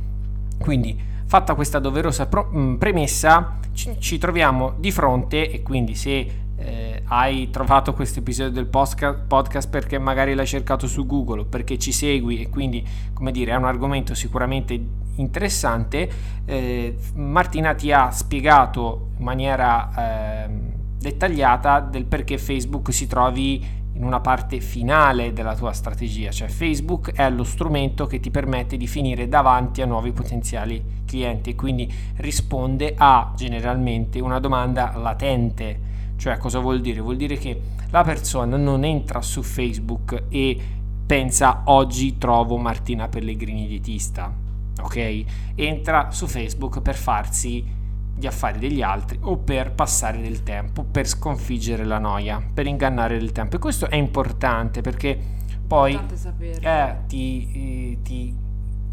Quindi 0.59 0.95
fatta 1.25 1.55
questa 1.55 1.79
doverosa 1.79 2.27
pro- 2.27 2.77
premessa 2.77 3.57
ci, 3.73 3.95
ci 3.97 4.19
troviamo 4.19 4.75
di 4.77 4.91
fronte 4.91 5.49
e 5.49 5.63
quindi 5.63 5.95
se 5.95 6.43
eh, 6.57 7.01
hai 7.05 7.49
trovato 7.49 7.93
questo 7.93 8.19
episodio 8.19 8.51
del 8.51 8.67
podcast 8.67 9.69
perché 9.69 9.97
magari 9.99 10.33
l'hai 10.33 10.47
cercato 10.47 10.87
su 10.87 11.05
Google 11.05 11.45
perché 11.45 11.77
ci 11.77 11.91
segui 11.91 12.41
e 12.41 12.49
quindi 12.49 12.85
come 13.13 13.31
dire 13.31 13.51
è 13.51 13.55
un 13.55 13.65
argomento 13.65 14.13
sicuramente 14.13 14.79
interessante. 15.15 16.09
Eh, 16.45 16.95
Martina 17.15 17.73
ti 17.73 17.91
ha 17.91 18.09
spiegato 18.11 19.09
in 19.17 19.23
maniera 19.23 20.45
eh, 20.45 20.49
dettagliata 20.97 21.79
del 21.81 22.05
perché 22.05 22.37
Facebook 22.37 22.93
si 22.93 23.07
trovi 23.07 23.83
in 23.95 24.03
una 24.03 24.19
parte 24.19 24.59
finale 24.59 25.31
della 25.31 25.55
tua 25.55 25.71
strategia, 25.71 26.29
cioè 26.29 26.49
Facebook 26.49 27.13
è 27.13 27.29
lo 27.29 27.45
strumento 27.45 28.07
che 28.07 28.19
ti 28.19 28.29
permette 28.29 28.75
di 28.75 28.87
finire 28.87 29.29
davanti 29.29 29.81
a 29.81 29.85
nuovi 29.85 30.11
potenziali 30.11 30.83
clienti 31.05 31.51
e 31.51 31.55
quindi 31.55 31.93
risponde 32.17 32.93
a 32.97 33.31
generalmente 33.37 34.19
una 34.19 34.39
domanda 34.39 34.93
latente 34.97 35.93
cioè, 36.17 36.37
cosa 36.37 36.59
vuol 36.59 36.81
dire? 36.81 37.01
Vuol 37.01 37.17
dire 37.17 37.37
che 37.37 37.59
la 37.89 38.03
persona 38.03 38.57
non 38.57 38.83
entra 38.83 39.21
su 39.21 39.41
Facebook 39.41 40.23
e 40.29 40.59
pensa 41.05 41.61
oggi 41.65 42.17
trovo 42.17 42.57
Martina 42.57 43.07
Pellegrini 43.07 43.67
dietista, 43.67 44.33
ok? 44.81 45.23
Entra 45.55 46.11
su 46.11 46.27
Facebook 46.27 46.81
per 46.81 46.95
farsi 46.95 47.83
gli 48.17 48.25
affari 48.25 48.59
degli 48.59 48.81
altri 48.81 49.17
o 49.21 49.37
per 49.37 49.73
passare 49.73 50.21
del 50.21 50.41
tempo, 50.43 50.83
per 50.83 51.07
sconfiggere 51.07 51.83
la 51.83 51.99
noia, 51.99 52.41
per 52.53 52.65
ingannare 52.65 53.17
il 53.17 53.31
tempo. 53.31 53.57
E 53.57 53.59
questo 53.59 53.89
è 53.89 53.95
importante 53.95 54.81
perché 54.81 55.19
poi 55.67 55.99
eh, 56.39 56.95
ti, 57.07 57.49
eh, 57.51 57.97
ti 58.01 58.33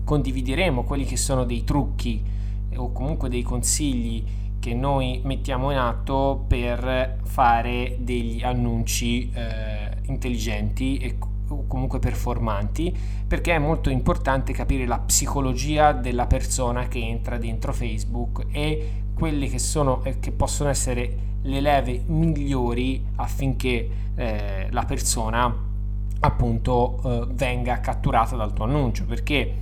condivideremo 0.04 0.82
quelli 0.82 1.04
che 1.04 1.16
sono 1.16 1.44
dei 1.44 1.62
trucchi 1.64 2.22
o 2.74 2.90
comunque 2.92 3.28
dei 3.28 3.42
consigli 3.42 4.24
che 4.62 4.74
noi 4.74 5.20
mettiamo 5.24 5.72
in 5.72 5.76
atto 5.76 6.44
per 6.46 7.18
fare 7.24 7.96
degli 7.98 8.44
annunci 8.44 9.28
eh, 9.32 9.90
intelligenti 10.04 10.98
e 10.98 11.18
comunque 11.66 11.98
performanti 11.98 12.96
perché 13.26 13.56
è 13.56 13.58
molto 13.58 13.90
importante 13.90 14.52
capire 14.52 14.86
la 14.86 15.00
psicologia 15.00 15.90
della 15.90 16.26
persona 16.26 16.86
che 16.86 17.00
entra 17.00 17.38
dentro 17.38 17.72
Facebook 17.72 18.46
e 18.52 19.02
quelle 19.14 19.48
che 19.48 19.58
sono 19.58 20.00
che 20.20 20.30
possono 20.30 20.70
essere 20.70 21.16
le 21.42 21.60
leve 21.60 22.00
migliori 22.06 23.04
affinché 23.16 23.88
eh, 24.14 24.68
la 24.70 24.84
persona 24.84 25.52
appunto 26.20 27.00
eh, 27.04 27.26
venga 27.32 27.80
catturata 27.80 28.36
dal 28.36 28.52
tuo 28.52 28.66
annuncio. 28.66 29.06
Perché 29.06 29.54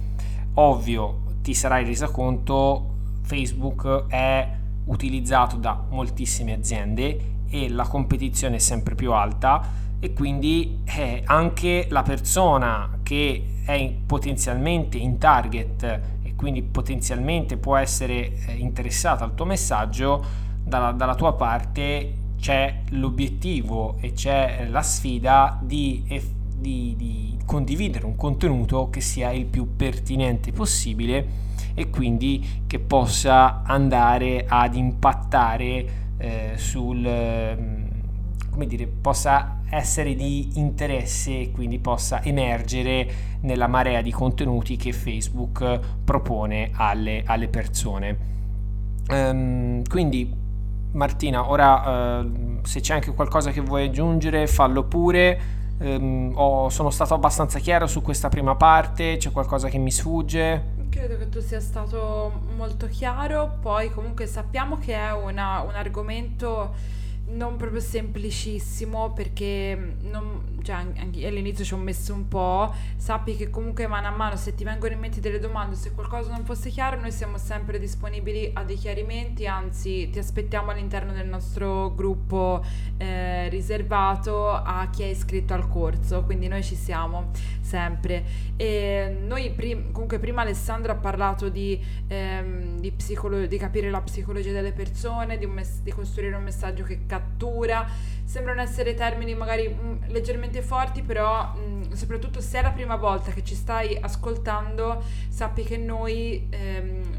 ovvio 0.54 1.20
ti 1.40 1.54
sarai 1.54 1.84
resa 1.84 2.08
conto 2.08 2.88
Facebook 3.22 4.06
è 4.08 4.58
utilizzato 4.90 5.56
da 5.56 5.82
moltissime 5.88 6.52
aziende 6.52 7.38
e 7.48 7.68
la 7.68 7.86
competizione 7.86 8.56
è 8.56 8.58
sempre 8.58 8.94
più 8.94 9.12
alta 9.12 9.78
e 9.98 10.12
quindi 10.12 10.80
eh, 10.84 11.22
anche 11.24 11.86
la 11.90 12.02
persona 12.02 12.98
che 13.02 13.44
è 13.64 13.94
potenzialmente 14.06 14.98
in 14.98 15.18
target 15.18 16.00
e 16.22 16.34
quindi 16.34 16.62
potenzialmente 16.62 17.56
può 17.56 17.76
essere 17.76 18.32
eh, 18.46 18.52
interessata 18.56 19.24
al 19.24 19.34
tuo 19.34 19.44
messaggio 19.44 20.24
dalla, 20.62 20.92
dalla 20.92 21.14
tua 21.14 21.34
parte 21.34 22.14
c'è 22.38 22.82
l'obiettivo 22.90 23.96
e 24.00 24.12
c'è 24.12 24.66
la 24.70 24.82
sfida 24.82 25.58
di, 25.60 26.02
di, 26.56 26.94
di 26.96 27.38
condividere 27.44 28.06
un 28.06 28.16
contenuto 28.16 28.88
che 28.88 29.00
sia 29.00 29.30
il 29.30 29.44
più 29.44 29.76
pertinente 29.76 30.52
possibile 30.52 31.48
e 31.74 31.90
quindi 31.90 32.62
che 32.66 32.78
possa 32.78 33.62
andare 33.62 34.44
ad 34.48 34.74
impattare 34.74 35.86
eh, 36.18 36.52
sul 36.56 36.98
mm, 36.98 37.84
come 38.50 38.66
dire 38.66 38.86
possa 38.86 39.58
essere 39.70 40.14
di 40.14 40.58
interesse 40.58 41.40
e 41.40 41.50
quindi 41.52 41.78
possa 41.78 42.22
emergere 42.24 43.08
nella 43.42 43.68
marea 43.68 44.02
di 44.02 44.10
contenuti 44.10 44.76
che 44.76 44.92
Facebook 44.92 45.78
propone 46.04 46.70
alle, 46.74 47.22
alle 47.24 47.48
persone 47.48 48.18
um, 49.08 49.82
quindi 49.86 50.38
Martina 50.92 51.48
ora 51.48 52.18
uh, 52.18 52.58
se 52.62 52.80
c'è 52.80 52.94
anche 52.94 53.12
qualcosa 53.14 53.52
che 53.52 53.60
vuoi 53.60 53.86
aggiungere 53.86 54.46
fallo 54.46 54.84
pure 54.84 55.58
Um, 55.80 56.32
ho, 56.34 56.68
sono 56.68 56.90
stato 56.90 57.14
abbastanza 57.14 57.58
chiaro 57.58 57.86
su 57.86 58.02
questa 58.02 58.28
prima 58.28 58.54
parte, 58.54 59.16
c'è 59.16 59.32
qualcosa 59.32 59.70
che 59.70 59.78
mi 59.78 59.90
sfugge? 59.90 60.62
Credo 60.90 61.16
che 61.16 61.28
tu 61.28 61.40
sia 61.40 61.60
stato 61.60 62.42
molto 62.56 62.88
chiaro, 62.88 63.58
poi 63.60 63.90
comunque 63.90 64.26
sappiamo 64.26 64.76
che 64.76 64.92
è 64.92 65.12
una, 65.12 65.60
un 65.60 65.74
argomento 65.76 66.74
non 67.30 67.56
proprio 67.56 67.80
semplicissimo 67.80 69.12
perché 69.12 69.76
mm, 69.76 70.10
non, 70.10 70.58
cioè, 70.62 70.76
anche 70.76 71.26
all'inizio 71.26 71.64
ci 71.64 71.74
ho 71.74 71.76
messo 71.76 72.12
un 72.14 72.28
po', 72.28 72.72
sappi 72.96 73.36
che 73.36 73.50
comunque 73.50 73.86
mano 73.86 74.08
a 74.08 74.10
mano 74.10 74.36
se 74.36 74.54
ti 74.54 74.64
vengono 74.64 74.92
in 74.92 75.00
mente 75.00 75.20
delle 75.20 75.38
domande, 75.38 75.76
se 75.76 75.92
qualcosa 75.92 76.30
non 76.30 76.44
fosse 76.44 76.70
chiaro, 76.70 77.00
noi 77.00 77.12
siamo 77.12 77.38
sempre 77.38 77.78
disponibili 77.78 78.50
a 78.54 78.64
dei 78.64 78.76
chiarimenti, 78.76 79.46
anzi 79.46 80.10
ti 80.10 80.18
aspettiamo 80.18 80.70
all'interno 80.70 81.12
del 81.12 81.26
nostro 81.26 81.94
gruppo 81.94 82.64
eh, 82.96 83.48
riservato 83.48 84.50
a 84.50 84.88
chi 84.90 85.02
è 85.02 85.06
iscritto 85.06 85.54
al 85.54 85.68
corso, 85.68 86.22
quindi 86.24 86.48
noi 86.48 86.62
ci 86.62 86.74
siamo 86.74 87.30
sempre. 87.60 88.48
E 88.56 89.16
noi 89.20 89.50
prim- 89.52 89.92
comunque 89.92 90.18
prima 90.18 90.42
Alessandra 90.42 90.92
ha 90.92 90.96
parlato 90.96 91.48
di, 91.48 91.80
ehm, 92.08 92.78
di, 92.80 92.90
psicolo- 92.90 93.46
di 93.46 93.56
capire 93.56 93.90
la 93.90 94.00
psicologia 94.00 94.52
delle 94.52 94.72
persone, 94.72 95.38
di, 95.38 95.46
mes- 95.46 95.80
di 95.80 95.92
costruire 95.92 96.36
un 96.36 96.42
messaggio 96.42 96.84
che 96.84 97.06
cattura 97.20 97.86
sembrano 98.24 98.60
essere 98.60 98.94
termini 98.94 99.34
magari 99.34 99.68
mh, 99.68 99.82
mm, 99.82 99.96
leggermente 100.08 100.62
forti, 100.62 101.02
però 101.02 101.52
mh, 101.54 101.60
mm, 101.60 101.92
soprattutto 101.92 102.40
se 102.40 102.60
è 102.60 102.62
la 102.62 102.70
prima 102.70 102.96
volta 102.96 103.32
che 103.32 103.42
ci 103.42 103.54
stai 103.54 103.98
ascoltando, 104.00 105.02
sappi 105.28 105.64
che 105.64 105.76
noi 105.76 106.46
ehm, 106.48 107.18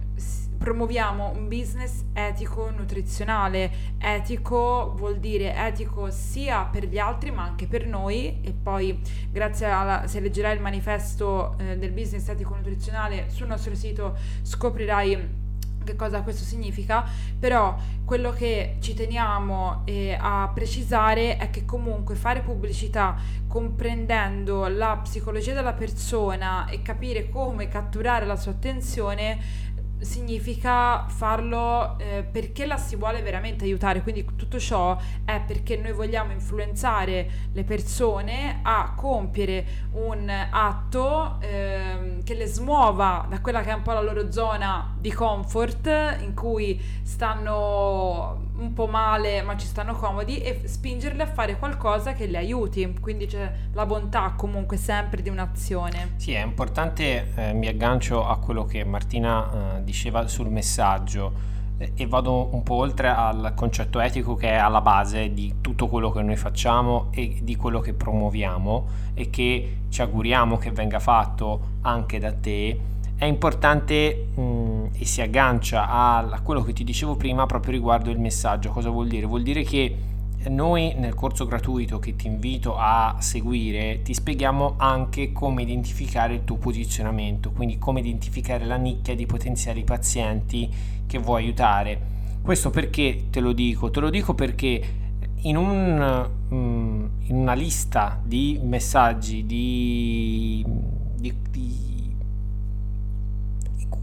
promuoviamo 0.58 1.32
un 1.36 1.48
business 1.48 2.04
etico 2.14 2.70
nutrizionale. 2.70 3.72
Etico 3.98 4.94
vuol 4.96 5.18
dire 5.18 5.56
etico 5.56 6.12
sia 6.12 6.64
per 6.66 6.86
gli 6.86 7.00
altri 7.00 7.32
ma 7.32 7.44
anche 7.44 7.66
per 7.66 7.88
noi 7.88 8.40
e 8.42 8.54
poi 8.54 9.02
grazie 9.32 9.66
alla 9.66 10.06
se 10.06 10.20
leggerai 10.20 10.56
il 10.56 10.62
manifesto 10.62 11.56
eh, 11.58 11.78
del 11.78 11.92
business 11.92 12.28
etico 12.28 12.56
nutrizionale 12.56 13.30
sul 13.30 13.48
nostro 13.48 13.74
sito 13.76 14.16
scoprirai 14.44 15.41
che 15.84 15.96
cosa 15.96 16.22
questo 16.22 16.44
significa, 16.44 17.04
però 17.40 17.78
quello 18.06 18.32
che 18.32 18.78
ci 18.80 18.94
teniamo 18.94 19.82
eh, 19.86 20.18
a 20.20 20.50
precisare 20.54 21.38
è 21.38 21.50
che 21.50 21.66
comunque 21.66 22.16
fare 22.16 22.42
pubblicità 22.42 23.16
comprendendo 23.48 24.68
la 24.68 25.00
psicologia 25.02 25.54
della 25.54 25.74
persona 25.74 26.68
e 26.68 26.82
capire 26.82 27.30
come 27.30 27.68
catturare 27.68 28.26
la 28.26 28.36
sua 28.36 28.52
attenzione 28.52 29.71
significa 30.02 31.06
farlo 31.08 31.98
eh, 32.00 32.24
perché 32.24 32.66
la 32.66 32.78
si 32.78 32.96
vuole 32.96 33.22
veramente 33.22 33.64
aiutare, 33.64 34.02
quindi 34.02 34.26
tutto 34.36 34.60
ciò 34.60 34.98
è 35.24 35.42
perché 35.46 35.78
noi 35.78 35.94
vogliamo 35.94 36.32
influenzare 36.32 37.30
le 37.54 37.64
persone 37.64 38.60
a 38.64 38.94
compiere 38.96 39.90
un 39.94 40.30
atto 40.30 41.38
eh, 41.40 42.20
che 42.24 42.34
le 42.34 42.46
smuova 42.46 43.26
da 43.30 43.40
quella 43.42 43.62
che 43.62 43.70
è 43.70 43.74
un 43.74 43.82
po' 43.82 43.94
la 43.94 44.02
loro 44.02 44.32
zona 44.32 44.96
di 45.00 45.12
comfort 45.12 45.88
in 46.22 46.34
cui 46.34 46.80
stanno 47.04 48.50
un 48.62 48.74
po' 48.74 48.88
male 48.88 49.42
ma 49.42 49.58
ci 49.58 49.66
stanno 49.66 49.94
comodi 49.96 50.38
e 50.38 50.62
spingerle 50.66 51.24
a 51.24 51.28
fare 51.28 51.58
qualcosa 51.58 52.14
che 52.14 52.28
le 52.28 52.38
aiuti. 52.38 52.96
Quindi 53.00 53.26
c'è 53.26 53.52
la 53.74 53.86
bontà 53.86 54.34
comunque 54.38 54.78
sempre 54.78 55.22
di 55.22 55.30
un'azione. 55.30 56.14
Sì, 56.18 56.34
è 56.34 56.44
importante, 56.44 57.34
eh, 57.36 57.54
mi 57.54 57.68
aggancio 57.68 58.26
a 58.26 58.38
quello 58.38 58.66
che 58.66 58.84
Martina 58.84 59.78
eh, 59.78 59.84
diceva 59.84 60.28
sul 60.28 60.50
messaggio 60.50 61.50
eh, 61.78 61.94
e 61.96 62.08
vado 62.08 62.54
un 62.54 62.62
po' 62.64 62.76
oltre 62.76 63.10
al 63.10 63.54
concetto 63.56 64.00
etico 64.00 64.36
che 64.36 64.50
è 64.50 64.56
alla 64.56 64.82
base 64.82 65.34
di 65.34 65.56
tutto 65.62 65.88
quello 65.88 66.12
che 66.12 66.22
noi 66.22 66.36
facciamo 66.38 67.08
e 67.12 67.40
di 67.42 67.56
quello 67.56 67.80
che 67.80 67.94
promuoviamo 67.94 68.88
e 69.16 69.30
che 69.30 69.78
ci 69.90 70.02
auguriamo 70.02 70.58
che 70.58 70.72
venga 70.72 71.00
fatto 71.00 71.80
anche 71.82 72.20
da 72.20 72.32
te 72.32 72.80
è 73.22 73.26
importante 73.26 74.30
mh, 74.34 74.42
mm, 74.42 74.86
e 74.98 75.06
si 75.06 75.22
aggancia 75.22 75.88
a, 75.88 76.18
a, 76.18 76.42
quello 76.42 76.64
che 76.64 76.74
ti 76.74 76.84
dicevo 76.84 77.16
prima 77.16 77.46
proprio 77.46 77.74
riguardo 77.74 78.10
il 78.10 78.18
messaggio. 78.18 78.72
Cosa 78.72 78.90
vuol 78.90 79.08
dire? 79.08 79.28
Vuol 79.28 79.44
dire 79.44 79.62
che 79.62 79.96
noi 80.48 80.96
nel 80.98 81.14
corso 81.14 81.46
gratuito 81.46 82.00
che 82.00 82.16
ti 82.16 82.26
invito 82.26 82.76
a 82.76 83.18
seguire 83.20 84.02
ti 84.02 84.16
spieghiamo 84.16 84.74
anche 84.78 85.32
come 85.34 85.62
identificare 85.62 86.34
il 86.34 86.46
tuo 86.46 86.56
posizionamento, 86.56 87.52
quindi 87.52 87.78
come 87.78 88.00
identificare 88.00 88.66
la 88.66 88.78
nicchia 88.78 89.14
di 89.14 89.28
potenziali 89.28 89.84
pazienti 89.84 90.68
che 91.06 91.20
vuoi 91.20 91.44
aiutare. 91.44 92.02
Questo 92.42 92.72
perché 92.72 93.26
te 93.30 93.40
lo 93.40 93.52
dico? 93.52 93.92
Te 93.92 94.00
lo 94.00 94.10
dico 94.10 94.34
perché 94.34 94.82
in, 95.42 95.58
un, 95.58 96.28
mm, 96.52 97.06
in 97.28 97.36
una 97.36 97.54
lista 97.54 98.20
di 98.24 98.60
messaggi, 98.64 99.46
di, 99.46 100.66
di, 101.20 101.36
di 101.52 101.91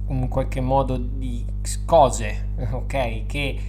in 0.09 0.29
qualche 0.29 0.61
modo 0.61 0.97
di 0.97 1.45
cose, 1.85 2.49
ok, 2.73 3.27
che 3.27 3.61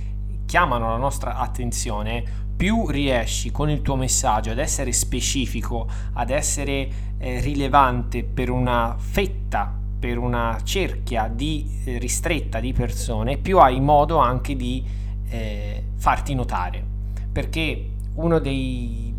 chiamano 0.46 0.90
la 0.90 0.98
nostra 0.98 1.38
attenzione, 1.38 2.24
più 2.56 2.90
riesci 2.90 3.52
con 3.52 3.70
il 3.70 3.82
tuo 3.82 3.96
messaggio 3.96 4.52
ad 4.52 4.58
essere 4.58 4.92
specifico, 4.92 5.88
ad 6.14 6.30
essere 6.30 6.90
eh, 7.18 7.40
rilevante 7.40 8.24
per 8.24 8.50
una 8.50 8.96
fetta, 8.98 9.74
per 10.00 10.18
una 10.18 10.58
cerchia 10.64 11.32
di, 11.34 11.82
eh, 11.86 11.98
ristretta 12.00 12.60
di 12.60 12.74
persone, 12.74 13.38
più 13.38 13.60
hai 13.60 13.80
modo 13.80 14.18
anche 14.18 14.56
di 14.56 14.84
eh, 15.30 15.84
farti 15.96 16.34
notare. 16.34 16.84
Perché 17.32 17.90
uno 18.16 18.40
dei 18.40 19.14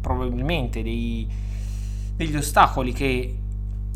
probabilmente 0.00 0.82
dei, 0.82 1.28
degli 2.16 2.36
ostacoli 2.36 2.92
che 2.92 3.36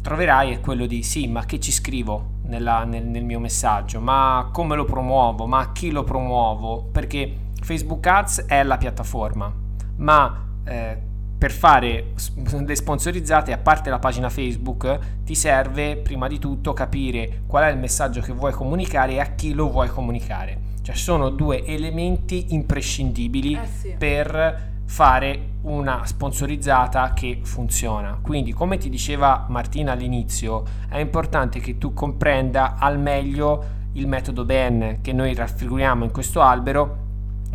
troverai 0.02 0.52
è 0.52 0.60
quello 0.60 0.84
di 0.84 1.02
sì, 1.02 1.26
ma 1.26 1.46
che 1.46 1.58
ci 1.58 1.72
scrivo 1.72 2.32
nella, 2.46 2.84
nel, 2.84 3.04
nel, 3.04 3.24
mio 3.24 3.40
messaggio, 3.40 4.00
ma 4.00 4.48
come 4.52 4.76
lo 4.76 4.84
promuovo, 4.84 5.46
ma 5.46 5.72
chi 5.72 5.90
lo 5.90 6.04
promuovo, 6.04 6.88
perché 6.90 7.36
Facebook 7.60 8.06
Ads 8.06 8.44
è 8.46 8.62
la 8.62 8.76
piattaforma, 8.76 9.52
ma 9.96 10.46
eh, 10.64 10.98
per 11.36 11.50
fare 11.50 12.12
le 12.66 12.76
sponsorizzate, 12.76 13.52
a 13.52 13.58
parte 13.58 13.90
la 13.90 13.98
pagina 13.98 14.28
Facebook, 14.28 14.98
ti 15.24 15.34
serve 15.34 15.96
prima 15.96 16.28
di 16.28 16.38
tutto 16.38 16.72
capire 16.72 17.42
qual 17.46 17.64
è 17.64 17.70
il 17.70 17.78
messaggio 17.78 18.20
che 18.20 18.32
vuoi 18.32 18.52
comunicare 18.52 19.12
e 19.12 19.20
a 19.20 19.34
chi 19.34 19.52
lo 19.52 19.70
vuoi 19.70 19.88
comunicare. 19.88 20.72
Cioè 20.82 20.94
sono 20.94 21.30
due 21.30 21.64
elementi 21.64 22.52
imprescindibili 22.54 23.54
eh 23.54 23.66
sì. 23.66 23.94
per 23.96 24.72
fare 24.94 25.54
una 25.62 26.06
sponsorizzata 26.06 27.14
che 27.14 27.40
funziona. 27.42 28.16
Quindi, 28.22 28.52
come 28.52 28.78
ti 28.78 28.88
diceva 28.88 29.44
Martina 29.48 29.90
all'inizio, 29.90 30.62
è 30.88 30.98
importante 30.98 31.58
che 31.58 31.78
tu 31.78 31.92
comprenda 31.92 32.76
al 32.78 33.00
meglio 33.00 33.64
il 33.94 34.06
metodo 34.06 34.44
BEN 34.44 34.98
che 35.02 35.12
noi 35.12 35.34
raffiguriamo 35.34 36.04
in 36.04 36.12
questo 36.12 36.40
albero, 36.42 36.98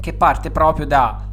che 0.01 0.11
parte 0.11 0.51
proprio 0.51 0.85
da 0.85 1.27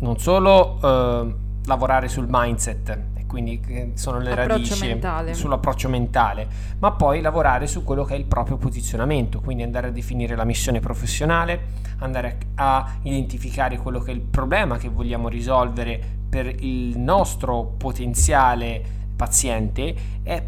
non 0.00 0.18
solo 0.18 0.80
eh, 0.82 1.34
lavorare 1.66 2.08
sul 2.08 2.26
mindset, 2.28 2.98
quindi 3.28 3.92
sono 3.94 4.18
le 4.18 4.32
Approccio 4.32 4.48
radici 4.48 4.86
mentale. 4.86 5.34
sull'approccio 5.34 5.88
mentale, 5.88 6.48
ma 6.80 6.90
poi 6.92 7.20
lavorare 7.20 7.68
su 7.68 7.84
quello 7.84 8.02
che 8.02 8.14
è 8.14 8.16
il 8.16 8.24
proprio 8.24 8.56
posizionamento, 8.56 9.40
quindi 9.40 9.62
andare 9.62 9.88
a 9.88 9.90
definire 9.90 10.34
la 10.34 10.44
missione 10.44 10.80
professionale, 10.80 11.66
andare 11.98 12.38
a 12.56 12.94
identificare 13.02 13.76
quello 13.76 14.00
che 14.00 14.10
è 14.10 14.14
il 14.14 14.20
problema 14.22 14.78
che 14.78 14.88
vogliamo 14.88 15.28
risolvere 15.28 16.00
per 16.28 16.46
il 16.46 16.98
nostro 16.98 17.74
potenziale 17.76 18.82
paziente 19.14 19.94
e 20.22 20.42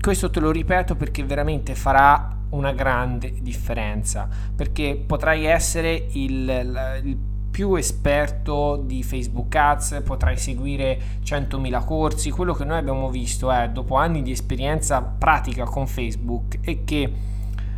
questo 0.00 0.30
te 0.30 0.40
lo 0.40 0.50
ripeto 0.50 0.94
perché 0.96 1.24
veramente 1.24 1.74
farà 1.74 2.36
una 2.50 2.72
grande 2.72 3.34
differenza 3.40 4.28
perché 4.54 5.02
potrai 5.06 5.46
essere 5.46 6.08
il, 6.12 7.00
il 7.02 7.16
più 7.52 7.74
esperto 7.74 8.82
di 8.82 9.02
Facebook 9.02 9.54
Ads, 9.54 10.00
potrai 10.04 10.38
seguire 10.38 10.98
100.000 11.22 11.84
corsi. 11.84 12.30
Quello 12.30 12.54
che 12.54 12.64
noi 12.64 12.78
abbiamo 12.78 13.10
visto 13.10 13.52
è 13.52 13.68
dopo 13.68 13.96
anni 13.96 14.22
di 14.22 14.30
esperienza 14.30 15.02
pratica 15.02 15.64
con 15.64 15.86
Facebook 15.86 16.60
è 16.62 16.82
che 16.82 17.12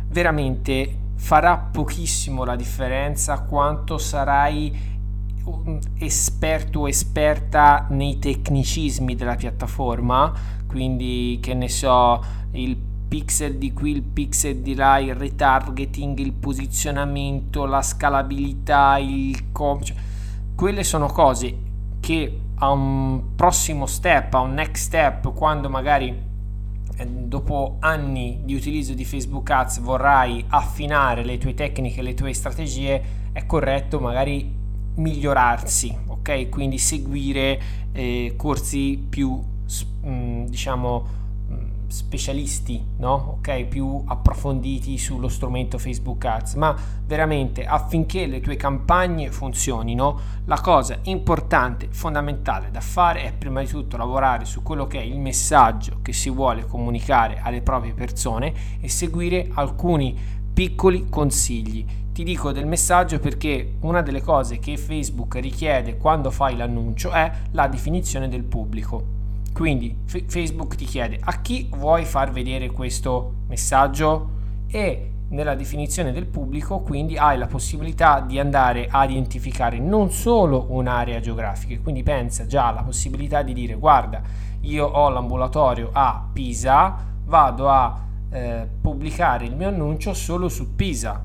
veramente 0.07 0.97
farà 1.15 1.57
pochissimo 1.57 2.45
la 2.45 2.55
differenza 2.55 3.41
quanto 3.41 3.97
sarai 3.97 4.93
esperto 5.99 6.79
o 6.79 6.87
esperta 6.87 7.85
nei 7.89 8.17
tecnicismi 8.17 9.13
della 9.13 9.35
piattaforma, 9.35 10.33
quindi 10.67 11.37
che 11.41 11.53
ne 11.53 11.67
so, 11.67 12.23
il 12.51 12.77
pixel 13.07 13.57
di 13.57 13.73
qui, 13.73 13.91
il 13.91 14.01
pixel 14.01 14.57
di 14.57 14.75
là, 14.75 14.97
il 14.99 15.15
retargeting, 15.15 16.17
il 16.19 16.33
posizionamento, 16.33 17.65
la 17.65 17.81
scalabilità, 17.81 18.97
il 18.97 19.51
com- 19.51 19.81
cioè, 19.81 19.95
quelle 20.55 20.83
sono 20.83 21.07
cose 21.07 21.57
che 21.99 22.39
a 22.55 22.69
un 22.69 23.35
prossimo 23.35 23.85
step, 23.85 24.33
a 24.33 24.39
un 24.39 24.53
next 24.53 24.85
step, 24.85 25.33
quando 25.33 25.69
magari 25.69 26.33
eh, 26.97 27.05
dopo 27.05 27.77
anni 27.79 28.41
di 28.43 28.53
utilizzo 28.53 28.93
di 28.93 29.03
Facebook 29.03 29.49
Ads 29.49 29.79
vorrai 29.79 30.43
affinare 30.47 31.23
le 31.23 31.37
tue 31.37 31.53
tecniche, 31.53 32.01
le 32.01 32.13
tue 32.13 32.33
strategie, 32.33 33.03
è 33.33 33.45
corretto 33.45 33.99
magari 33.99 34.49
migliorarsi, 34.95 35.95
ok? 36.07 36.47
Quindi 36.49 36.77
seguire 36.77 37.59
eh, 37.91 38.33
corsi 38.37 39.03
più, 39.09 39.41
mm, 40.05 40.45
diciamo, 40.45 41.23
specialisti, 41.87 42.83
no? 42.97 43.37
Ok, 43.37 43.65
più 43.65 44.03
approfonditi 44.05 44.97
sullo 44.97 45.27
strumento 45.27 45.77
Facebook 45.77 46.23
Ads, 46.25 46.53
ma 46.55 46.75
veramente 47.05 47.65
affinché 47.65 48.25
le 48.25 48.41
tue 48.41 48.55
campagne 48.55 49.31
funzionino, 49.31 50.19
la 50.45 50.59
cosa 50.61 50.99
importante, 51.03 51.87
fondamentale 51.91 52.71
da 52.71 52.81
fare 52.81 53.23
è 53.23 53.33
prima 53.33 53.61
di 53.61 53.67
tutto 53.67 53.97
lavorare 53.97 54.45
su 54.45 54.61
quello 54.63 54.87
che 54.87 54.99
è 54.99 55.03
il 55.03 55.19
messaggio 55.19 55.99
che 56.01 56.13
si 56.13 56.29
vuole 56.29 56.65
comunicare 56.65 57.39
alle 57.41 57.61
proprie 57.61 57.93
persone 57.93 58.53
e 58.79 58.89
seguire 58.89 59.49
alcuni 59.53 60.17
piccoli 60.53 61.07
consigli. 61.09 61.85
Ti 62.13 62.23
dico 62.23 62.53
del 62.53 62.65
messaggio 62.65 63.19
perché 63.19 63.75
una 63.81 64.01
delle 64.01 64.21
cose 64.21 64.57
che 64.57 64.77
Facebook 64.77 65.35
richiede 65.35 65.97
quando 65.97 66.31
fai 66.31 66.55
l'annuncio 66.55 67.11
è 67.11 67.29
la 67.51 67.67
definizione 67.67 68.29
del 68.29 68.43
pubblico. 68.43 69.14
Quindi 69.55 69.99
F- 70.05 70.25
Facebook 70.27 70.75
ti 70.75 70.83
chiede 70.83 71.17
a 71.17 71.39
chi 71.39 71.69
vuoi 71.73 72.03
far 72.03 72.29
vedere 72.29 72.71
questo 72.71 73.35
messaggio? 73.47 74.29
E 74.67 75.11
nella 75.29 75.55
definizione 75.55 76.11
del 76.11 76.25
pubblico 76.25 76.81
quindi 76.81 77.15
hai 77.15 77.37
la 77.37 77.47
possibilità 77.47 78.19
di 78.19 78.37
andare 78.37 78.89
a 78.91 79.05
identificare 79.05 79.79
non 79.79 80.11
solo 80.11 80.65
un'area 80.71 81.21
geografica, 81.21 81.81
quindi 81.81 82.03
pensa 82.03 82.45
già 82.45 82.67
alla 82.67 82.83
possibilità 82.83 83.43
di 83.43 83.53
dire 83.53 83.75
guarda 83.75 84.21
io 84.59 84.85
ho 84.87 85.07
l'ambulatorio 85.07 85.89
a 85.93 86.27
Pisa, 86.33 86.93
vado 87.23 87.69
a 87.69 87.97
eh, 88.31 88.67
pubblicare 88.81 89.45
il 89.45 89.55
mio 89.55 89.69
annuncio 89.69 90.13
solo 90.13 90.49
su 90.49 90.75
Pisa 90.75 91.23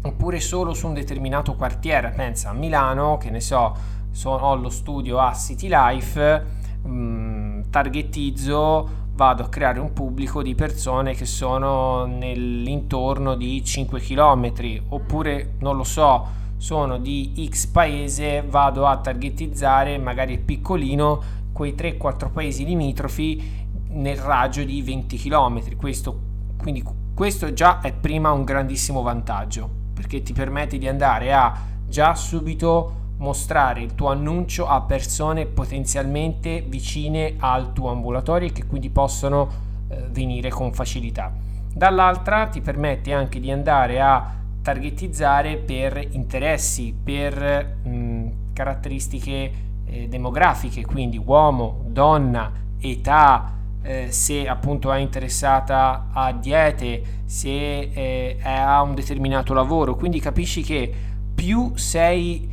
oppure 0.00 0.38
solo 0.38 0.74
su 0.74 0.86
un 0.86 0.94
determinato 0.94 1.56
quartiere, 1.56 2.12
pensa 2.14 2.50
a 2.50 2.52
Milano 2.52 3.16
che 3.18 3.30
ne 3.30 3.40
so, 3.40 3.74
so 4.12 4.30
ho 4.30 4.54
lo 4.54 4.68
studio 4.68 5.18
a 5.18 5.34
City 5.34 5.66
Life 5.68 6.60
mh, 6.82 6.90
mm, 6.90 7.60
targetizzo 7.70 9.00
vado 9.14 9.42
a 9.44 9.48
creare 9.48 9.78
un 9.78 9.92
pubblico 9.92 10.42
di 10.42 10.54
persone 10.54 11.14
che 11.14 11.26
sono 11.26 12.06
nell'intorno 12.06 13.34
di 13.34 13.62
5 13.62 14.00
km 14.00 14.52
oppure 14.88 15.54
non 15.58 15.76
lo 15.76 15.84
so 15.84 16.40
sono 16.56 16.98
di 16.98 17.48
X 17.50 17.66
paese 17.66 18.42
vado 18.48 18.86
a 18.86 18.96
targetizzare 18.98 19.98
magari 19.98 20.38
piccolino 20.38 21.40
quei 21.52 21.74
3-4 21.74 22.32
paesi 22.32 22.64
limitrofi 22.64 23.60
nel 23.88 24.16
raggio 24.16 24.64
di 24.64 24.80
20 24.80 25.16
km 25.18 25.76
questo, 25.76 26.18
quindi 26.56 26.82
questo 27.14 27.52
già 27.52 27.80
è 27.80 27.92
prima 27.92 28.32
un 28.32 28.44
grandissimo 28.44 29.02
vantaggio 29.02 29.68
perché 29.92 30.22
ti 30.22 30.32
permette 30.32 30.78
di 30.78 30.88
andare 30.88 31.32
a 31.34 31.52
già 31.86 32.14
subito 32.14 33.00
mostrare 33.22 33.80
il 33.80 33.94
tuo 33.94 34.08
annuncio 34.08 34.66
a 34.66 34.80
persone 34.82 35.46
potenzialmente 35.46 36.60
vicine 36.60 37.36
al 37.38 37.72
tuo 37.72 37.90
ambulatorio 37.90 38.48
e 38.48 38.52
che 38.52 38.66
quindi 38.66 38.90
possono 38.90 39.48
eh, 39.88 40.08
venire 40.10 40.50
con 40.50 40.72
facilità. 40.72 41.32
Dall'altra 41.72 42.48
ti 42.48 42.60
permette 42.60 43.12
anche 43.12 43.40
di 43.40 43.50
andare 43.50 44.00
a 44.00 44.34
targetizzare 44.60 45.56
per 45.56 46.04
interessi, 46.10 46.92
per 46.92 47.76
mh, 47.84 48.52
caratteristiche 48.52 49.52
eh, 49.86 50.08
demografiche, 50.08 50.84
quindi 50.84 51.20
uomo, 51.24 51.84
donna, 51.86 52.50
età, 52.80 53.52
eh, 53.82 54.10
se 54.10 54.48
appunto 54.48 54.92
è 54.92 54.98
interessata 54.98 56.08
a 56.12 56.32
diete, 56.32 57.20
se 57.24 57.90
eh, 57.92 58.38
ha 58.42 58.82
un 58.82 58.94
determinato 58.94 59.54
lavoro, 59.54 59.94
quindi 59.94 60.18
capisci 60.18 60.62
che 60.62 60.92
più 61.34 61.72
sei 61.76 62.51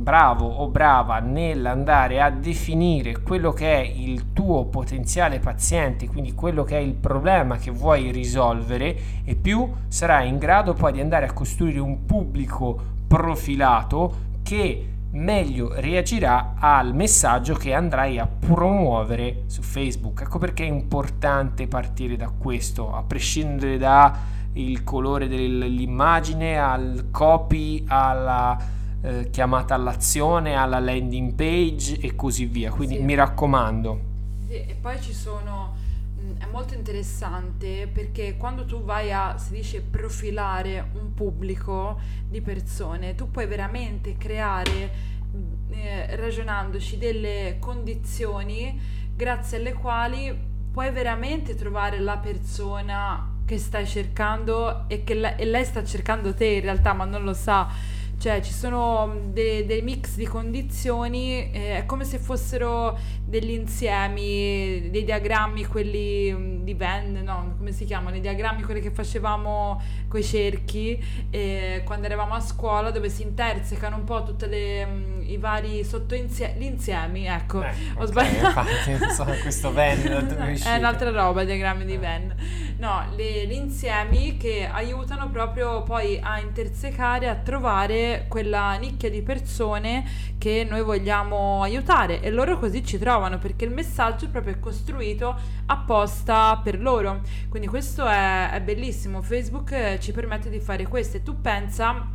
bravo 0.00 0.46
o 0.46 0.68
brava 0.68 1.18
nell'andare 1.18 2.20
a 2.20 2.30
definire 2.30 3.20
quello 3.20 3.52
che 3.52 3.74
è 3.74 3.80
il 3.80 4.32
tuo 4.32 4.66
potenziale 4.66 5.40
paziente, 5.40 6.06
quindi 6.06 6.34
quello 6.34 6.62
che 6.62 6.76
è 6.76 6.80
il 6.80 6.94
problema 6.94 7.56
che 7.56 7.70
vuoi 7.70 8.12
risolvere 8.12 8.96
e 9.24 9.34
più 9.34 9.68
sarai 9.88 10.28
in 10.28 10.38
grado 10.38 10.74
poi 10.74 10.92
di 10.92 11.00
andare 11.00 11.26
a 11.26 11.32
costruire 11.32 11.80
un 11.80 12.06
pubblico 12.06 12.92
profilato 13.08 14.32
che 14.42 14.88
meglio 15.14 15.72
reagirà 15.80 16.54
al 16.58 16.94
messaggio 16.94 17.54
che 17.54 17.72
andrai 17.72 18.18
a 18.18 18.26
promuovere 18.26 19.44
su 19.46 19.62
Facebook. 19.62 20.22
Ecco 20.22 20.38
perché 20.38 20.64
è 20.64 20.68
importante 20.68 21.66
partire 21.66 22.16
da 22.16 22.30
questo, 22.36 22.94
a 22.94 23.02
prescindere 23.02 23.78
da 23.78 24.32
il 24.54 24.84
colore 24.84 25.26
dell'immagine, 25.26 26.58
al 26.58 27.08
copy, 27.10 27.84
alla 27.88 28.56
eh, 29.04 29.28
chiamata 29.30 29.74
all'azione, 29.74 30.54
alla 30.54 30.78
landing 30.78 31.34
page 31.34 31.98
e 32.00 32.14
così 32.14 32.46
via. 32.46 32.70
Quindi 32.70 32.96
sì. 32.96 33.02
mi 33.02 33.14
raccomando. 33.14 34.00
Sì, 34.48 34.54
e 34.54 34.76
poi 34.80 35.00
ci 35.00 35.12
sono 35.12 35.82
è 36.38 36.46
molto 36.50 36.74
interessante 36.74 37.86
perché 37.92 38.36
quando 38.36 38.64
tu 38.64 38.82
vai 38.82 39.12
a, 39.12 39.36
si 39.36 39.52
dice, 39.52 39.82
profilare 39.82 40.88
un 40.94 41.12
pubblico 41.12 42.00
di 42.28 42.40
persone, 42.40 43.14
tu 43.14 43.30
puoi 43.30 43.46
veramente 43.46 44.16
creare, 44.16 44.90
eh, 45.70 46.16
ragionandoci, 46.16 46.96
delle 46.96 47.56
condizioni 47.60 48.80
grazie 49.14 49.58
alle 49.58 49.74
quali 49.74 50.36
puoi 50.72 50.90
veramente 50.90 51.54
trovare 51.54 52.00
la 52.00 52.16
persona 52.16 53.32
che 53.44 53.58
stai 53.58 53.86
cercando 53.86 54.88
e 54.88 55.04
che 55.04 55.14
la, 55.14 55.36
e 55.36 55.44
lei 55.44 55.64
sta 55.64 55.84
cercando 55.84 56.34
te 56.34 56.46
in 56.46 56.62
realtà, 56.62 56.94
ma 56.94 57.04
non 57.04 57.22
lo 57.22 57.34
sa 57.34 57.68
cioè 58.18 58.40
ci 58.40 58.52
sono 58.52 59.06
mm, 59.06 59.32
de- 59.32 59.66
dei 59.66 59.82
mix 59.82 60.14
di 60.16 60.26
condizioni, 60.26 61.50
eh, 61.50 61.76
è 61.78 61.86
come 61.86 62.04
se 62.04 62.18
fossero 62.18 62.98
degli 63.24 63.50
insiemi, 63.50 64.90
dei 64.90 65.04
diagrammi, 65.04 65.66
quelli 65.66 66.32
mm, 66.32 66.62
di 66.62 66.74
Venn, 66.74 67.16
no, 67.18 67.54
come 67.56 67.72
si 67.72 67.84
chiamano? 67.84 68.16
I 68.16 68.20
diagrammi, 68.20 68.62
quelli 68.62 68.80
che 68.80 68.90
facevamo 68.90 69.80
coi 70.08 70.22
cerchi 70.22 71.02
eh, 71.30 71.82
quando 71.84 72.06
eravamo 72.06 72.34
a 72.34 72.40
scuola, 72.40 72.90
dove 72.90 73.08
si 73.08 73.22
intersecano 73.22 73.96
un 73.96 74.04
po' 74.04 74.22
tutti 74.22 74.46
mm, 74.46 75.13
i 75.26 75.36
vari 75.36 75.84
sottoinsiemi, 75.84 76.66
insiemi, 76.66 77.26
ecco, 77.26 77.62
eh, 77.62 77.68
ho 77.94 78.02
okay, 78.02 78.06
sbagliato. 78.06 78.46
Infatti, 78.46 79.40
questo 79.40 79.72
Venn, 79.74 80.00
è 80.02 80.76
un'altra 80.76 81.10
roba, 81.10 81.42
i 81.42 81.46
diagrammi 81.46 81.84
di 81.84 81.96
Venn. 81.96 82.30
No, 82.78 83.06
le, 83.14 83.46
gli 83.46 83.52
insiemi 83.52 84.36
che 84.36 84.68
aiutano 84.70 85.30
proprio 85.30 85.82
poi 85.82 86.18
a 86.22 86.38
intersecare, 86.40 87.28
a 87.28 87.36
trovare 87.36 88.26
quella 88.28 88.74
nicchia 88.74 89.08
di 89.10 89.22
persone 89.22 90.04
che 90.38 90.66
noi 90.68 90.82
vogliamo 90.82 91.62
aiutare 91.62 92.20
e 92.20 92.30
loro 92.30 92.58
così 92.58 92.84
ci 92.84 92.98
trovano 92.98 93.38
perché 93.38 93.64
il 93.64 93.70
messaggio 93.70 94.28
proprio 94.28 94.54
è 94.54 94.58
costruito 94.58 95.34
apposta 95.66 96.60
per 96.62 96.80
loro. 96.80 97.22
Quindi 97.48 97.68
questo 97.68 98.06
è, 98.06 98.50
è 98.50 98.60
bellissimo. 98.60 99.22
Facebook 99.22 99.98
ci 99.98 100.12
permette 100.12 100.50
di 100.50 100.60
fare 100.60 100.86
questo 100.86 101.16
e 101.16 101.22
tu 101.22 101.40
pensa 101.40 102.06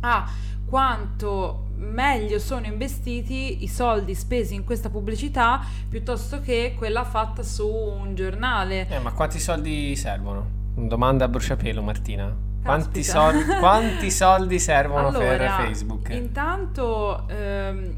a 0.00 0.30
quanto 0.66 1.69
meglio 1.80 2.38
sono 2.38 2.66
investiti 2.66 3.62
i 3.62 3.68
soldi 3.68 4.14
spesi 4.14 4.54
in 4.54 4.64
questa 4.64 4.90
pubblicità 4.90 5.60
piuttosto 5.88 6.40
che 6.40 6.74
quella 6.76 7.04
fatta 7.04 7.42
su 7.42 7.66
un 7.68 8.14
giornale. 8.14 8.86
Eh, 8.88 8.98
ma 8.98 9.12
quanti 9.12 9.38
soldi 9.38 9.96
servono? 9.96 10.58
Domanda 10.74 11.24
a 11.24 11.28
bruciapelo, 11.28 11.82
Martina. 11.82 12.48
Quanti 12.62 13.02
soldi, 13.02 13.44
quanti 13.58 14.10
soldi, 14.10 14.58
servono 14.58 15.08
allora, 15.08 15.26
per 15.26 15.50
Facebook? 15.64 16.10
Intanto 16.10 17.26
ehm, 17.28 17.96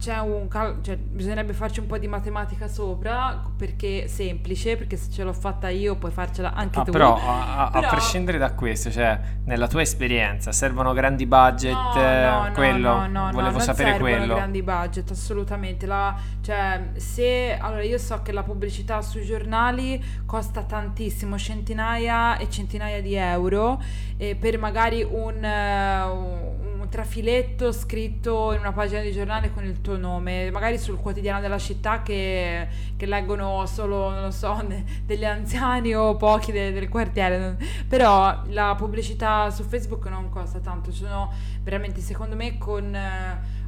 c'è 0.00 0.18
un 0.18 0.48
cal- 0.48 0.78
cioè, 0.80 0.96
bisognerebbe 0.96 1.52
farci 1.52 1.80
un 1.80 1.86
po' 1.86 1.98
di 1.98 2.08
matematica 2.08 2.68
sopra 2.68 3.38
perché 3.54 4.08
semplice, 4.08 4.78
perché 4.78 4.96
se 4.96 5.10
ce 5.10 5.22
l'ho 5.22 5.34
fatta 5.34 5.68
io 5.68 5.96
puoi 5.96 6.10
farcela 6.10 6.54
anche 6.54 6.78
ah, 6.80 6.84
tu. 6.84 6.90
Però 6.90 7.14
a, 7.14 7.68
però 7.70 7.86
a, 7.86 7.90
prescindere 7.90 8.38
da 8.38 8.52
questo, 8.52 8.90
cioè 8.90 9.20
nella 9.44 9.68
tua 9.68 9.82
esperienza 9.82 10.52
servono 10.52 10.94
grandi 10.94 11.26
budget? 11.26 11.74
No, 11.74 12.46
no, 12.46 12.52
quello? 12.54 12.94
No, 12.94 13.06
no, 13.08 13.30
Volevo 13.30 13.58
no, 13.58 13.62
sapere 13.62 13.98
quello. 13.98 14.36
grandi 14.36 14.62
budget, 14.62 15.10
assolutamente. 15.10 15.84
La, 15.84 16.16
cioè, 16.40 16.92
se 16.96 17.58
allora 17.60 17.82
io 17.82 17.98
so 17.98 18.22
che 18.22 18.32
la 18.32 18.42
pubblicità 18.42 19.02
sui 19.02 19.26
giornali 19.26 20.02
costa 20.24 20.62
tantissimo, 20.62 21.36
centinaia 21.36 22.38
e 22.38 22.48
centinaia 22.48 23.02
di 23.02 23.14
euro 23.16 23.82
e 24.16 24.34
per 24.34 24.58
magari 24.58 25.02
un, 25.02 25.44
un 25.44 26.49
trafiletto 26.90 27.72
scritto 27.72 28.52
in 28.52 28.58
una 28.58 28.72
pagina 28.72 29.00
di 29.00 29.12
giornale 29.12 29.50
con 29.52 29.64
il 29.64 29.80
tuo 29.80 29.96
nome, 29.96 30.50
magari 30.50 30.76
sul 30.76 30.98
quotidiano 30.98 31.40
della 31.40 31.58
città 31.58 32.02
che, 32.02 32.68
che 32.96 33.06
leggono 33.06 33.64
solo, 33.66 34.10
non 34.10 34.22
lo 34.22 34.30
so, 34.30 34.62
degli 35.06 35.24
anziani 35.24 35.94
o 35.94 36.16
pochi 36.16 36.52
de, 36.52 36.72
del 36.72 36.88
quartiere, 36.88 37.56
però 37.88 38.42
la 38.48 38.74
pubblicità 38.76 39.50
su 39.50 39.62
Facebook 39.62 40.06
non 40.06 40.28
costa 40.28 40.58
tanto, 40.58 40.92
sono 40.92 41.32
veramente 41.62 42.00
secondo 42.00 42.36
me 42.36 42.58
con 42.58 42.98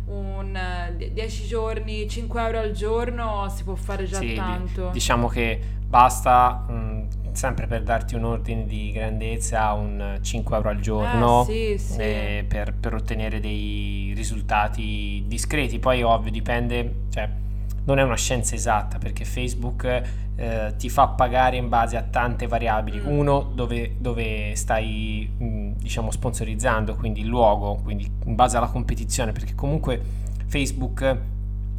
un 0.04 0.58
10 1.12 1.46
giorni, 1.46 2.08
5 2.08 2.42
euro 2.42 2.58
al 2.58 2.72
giorno 2.72 3.48
si 3.48 3.62
può 3.62 3.74
fare 3.76 4.04
già 4.04 4.18
sì, 4.18 4.35
tanto. 4.35 4.90
Diciamo 4.90 5.28
che 5.28 5.58
basta... 5.87 6.64
Mh, 6.68 7.20
sempre 7.33 7.66
per 7.66 7.83
darti 7.83 8.14
un 8.14 8.25
ordine 8.25 8.66
di 8.66 8.92
grandezza, 8.92 9.73
un 9.73 10.18
5 10.21 10.57
euro 10.57 10.68
al 10.68 10.81
giorno 10.81 11.42
eh, 11.49 11.77
sì, 11.79 11.92
sì. 11.92 11.97
per, 11.97 12.75
per, 12.75 12.95
ottenere 12.95 13.40
dei 13.40 14.12
risultati 14.14 15.25
discreti. 15.27 15.79
Poi, 15.79 16.03
ovvio, 16.03 16.31
dipende, 16.31 17.05
cioè, 17.11 17.29
non 17.85 17.99
è 17.99 18.03
una 18.03 18.16
scienza 18.16 18.55
esatta 18.55 18.99
perché 18.99 19.25
Facebook 19.25 20.03
eh, 20.37 20.75
ti 20.77 20.88
fa 20.88 21.09
pagare 21.09 21.57
in 21.57 21.68
base 21.68 21.97
a 21.97 22.03
tante 22.03 22.47
variabili. 22.47 23.01
Mm. 23.01 23.07
Uno, 23.07 23.51
dove, 23.55 23.97
dove 23.99 24.55
stai 24.55 25.31
mh, 25.37 25.73
diciamo 25.79 26.11
sponsorizzando, 26.11 26.95
quindi 26.95 27.21
il 27.21 27.27
luogo, 27.27 27.81
quindi 27.83 28.11
in 28.25 28.35
base 28.35 28.57
alla 28.57 28.68
competizione, 28.68 29.33
perché 29.33 29.55
comunque 29.55 30.01
Facebook 30.47 31.18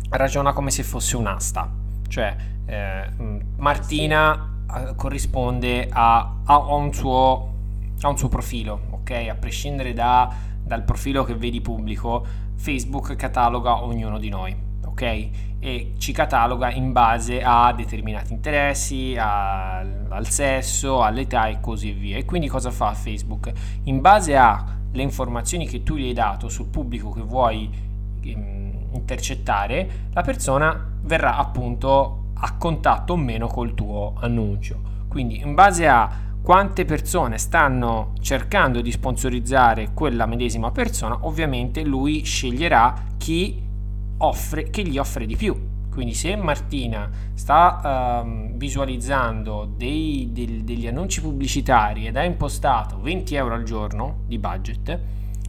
ragiona 0.09 0.53
come 0.53 0.71
se 0.71 0.83
fosse 0.83 1.15
un'asta, 1.15 1.71
cioè 2.07 2.35
eh, 2.65 3.09
Martina 3.57 4.47
sì. 4.47 4.52
Corrisponde 4.95 5.87
a, 5.91 6.35
a, 6.45 6.57
un 6.75 6.93
suo, 6.93 7.53
a, 8.01 8.07
un 8.07 8.17
suo, 8.17 8.27
profilo, 8.27 8.79
ok? 8.89 9.27
A 9.29 9.35
prescindere 9.35 9.93
da, 9.93 10.33
dal 10.63 10.83
profilo 10.83 11.23
che 11.23 11.35
vedi 11.35 11.61
pubblico, 11.61 12.25
Facebook 12.55 13.15
cataloga 13.15 13.83
ognuno 13.83 14.17
di 14.17 14.29
noi, 14.29 14.55
ok? 14.85 15.29
E 15.59 15.93
ci 15.97 16.11
cataloga 16.11 16.71
in 16.71 16.91
base 16.91 17.41
a 17.43 17.71
determinati 17.73 18.33
interessi, 18.33 19.15
a, 19.17 19.79
al 19.79 20.27
sesso, 20.27 21.01
all'età 21.03 21.47
e 21.47 21.59
così 21.59 21.91
via. 21.91 22.17
E 22.17 22.25
quindi 22.25 22.47
cosa 22.47 22.71
fa 22.71 22.93
Facebook? 22.93 23.51
In 23.83 24.01
base 24.01 24.35
alle 24.35 25.01
informazioni 25.01 25.67
che 25.67 25.83
tu 25.83 25.95
gli 25.95 26.07
hai 26.07 26.13
dato 26.13 26.49
sul 26.49 26.67
pubblico 26.67 27.11
che 27.11 27.21
vuoi 27.21 27.69
ehm, 28.21 28.73
intercettare, 28.93 30.09
la 30.13 30.21
persona 30.21 30.91
verrà 31.01 31.37
appunto 31.37 32.22
a 32.45 32.57
contatto 32.57 33.13
o 33.13 33.15
meno 33.15 33.47
col 33.47 33.73
tuo 33.73 34.13
annuncio. 34.19 34.91
Quindi 35.07 35.39
in 35.39 35.53
base 35.53 35.87
a 35.87 36.09
quante 36.41 36.83
persone 36.83 37.37
stanno 37.37 38.13
cercando 38.19 38.81
di 38.81 38.91
sponsorizzare 38.91 39.91
quella 39.93 40.25
medesima 40.25 40.71
persona, 40.71 41.19
ovviamente 41.21 41.83
lui 41.83 42.23
sceglierà 42.23 42.93
chi, 43.17 43.61
offre, 44.17 44.69
chi 44.69 44.85
gli 44.87 44.97
offre 44.97 45.25
di 45.25 45.37
più. 45.37 45.71
Quindi 45.89 46.13
se 46.15 46.35
Martina 46.35 47.09
sta 47.33 48.21
um, 48.25 48.57
visualizzando 48.57 49.71
dei, 49.77 50.29
dei, 50.33 50.63
degli 50.65 50.87
annunci 50.87 51.21
pubblicitari 51.21 52.07
ed 52.07 52.17
ha 52.17 52.23
impostato 52.23 52.99
20 52.99 53.35
euro 53.35 53.53
al 53.53 53.63
giorno 53.63 54.23
di 54.25 54.37
budget, 54.37 54.99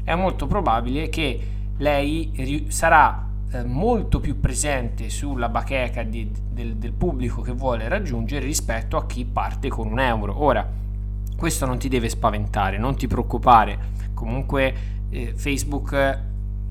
è 0.04 0.14
molto 0.14 0.46
probabile 0.46 1.09
che 1.09 1.40
lei 1.78 2.66
sarà 2.68 3.33
eh, 3.50 3.64
molto 3.64 4.20
più 4.20 4.40
presente 4.40 5.11
sulla 5.11 5.48
bacheca 5.48 6.02
di, 6.02 6.30
del, 6.50 6.76
del 6.76 6.92
pubblico 6.92 7.40
che 7.42 7.52
vuole 7.52 7.88
raggiungere 7.88 8.44
rispetto 8.44 8.96
a 8.96 9.07
chi 9.07 9.24
parte 9.24 9.68
con 9.68 9.90
un 9.90 10.00
euro. 10.00 10.42
Ora, 10.42 10.68
questo 11.37 11.66
non 11.66 11.78
ti 11.78 11.88
deve 11.88 12.09
spaventare, 12.09 12.78
non 12.78 12.96
ti 12.96 13.07
preoccupare. 13.07 13.78
Comunque 14.14 14.74
eh, 15.11 15.33
Facebook 15.37 16.20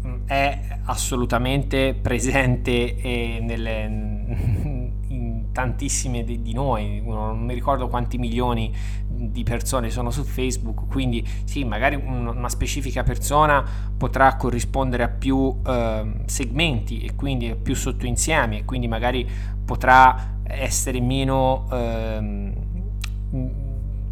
mm, 0.05 0.25
è 0.25 0.79
assolutamente 0.85 1.93
presente 1.93 2.95
eh, 2.95 3.39
nelle, 3.41 4.91
tantissime 5.53 6.23
di, 6.23 6.41
di, 6.41 6.53
noi, 6.53 7.01
non 7.05 7.45
mi 7.45 7.53
ricordo 7.53 7.87
quanti 7.87 8.17
milioni 8.17 8.73
di 9.15 9.43
persone 9.43 9.89
sono 9.89 10.09
su 10.09 10.23
Facebook, 10.23 10.87
quindi 10.87 11.25
sì, 11.45 11.63
magari 11.63 11.95
una 11.95 12.49
specifica 12.49 13.03
persona 13.03 13.63
potrà 13.95 14.35
corrispondere 14.35 15.03
a 15.03 15.09
più 15.09 15.61
eh, 15.65 16.13
segmenti 16.25 17.01
e 17.01 17.15
quindi 17.15 17.49
a 17.49 17.55
più 17.55 17.75
sottoinsiemi 17.75 18.59
e 18.59 18.65
quindi 18.65 18.87
magari 18.87 19.27
potrà 19.63 20.39
essere 20.43 20.99
meno 20.99 21.67
eh, 21.71 22.53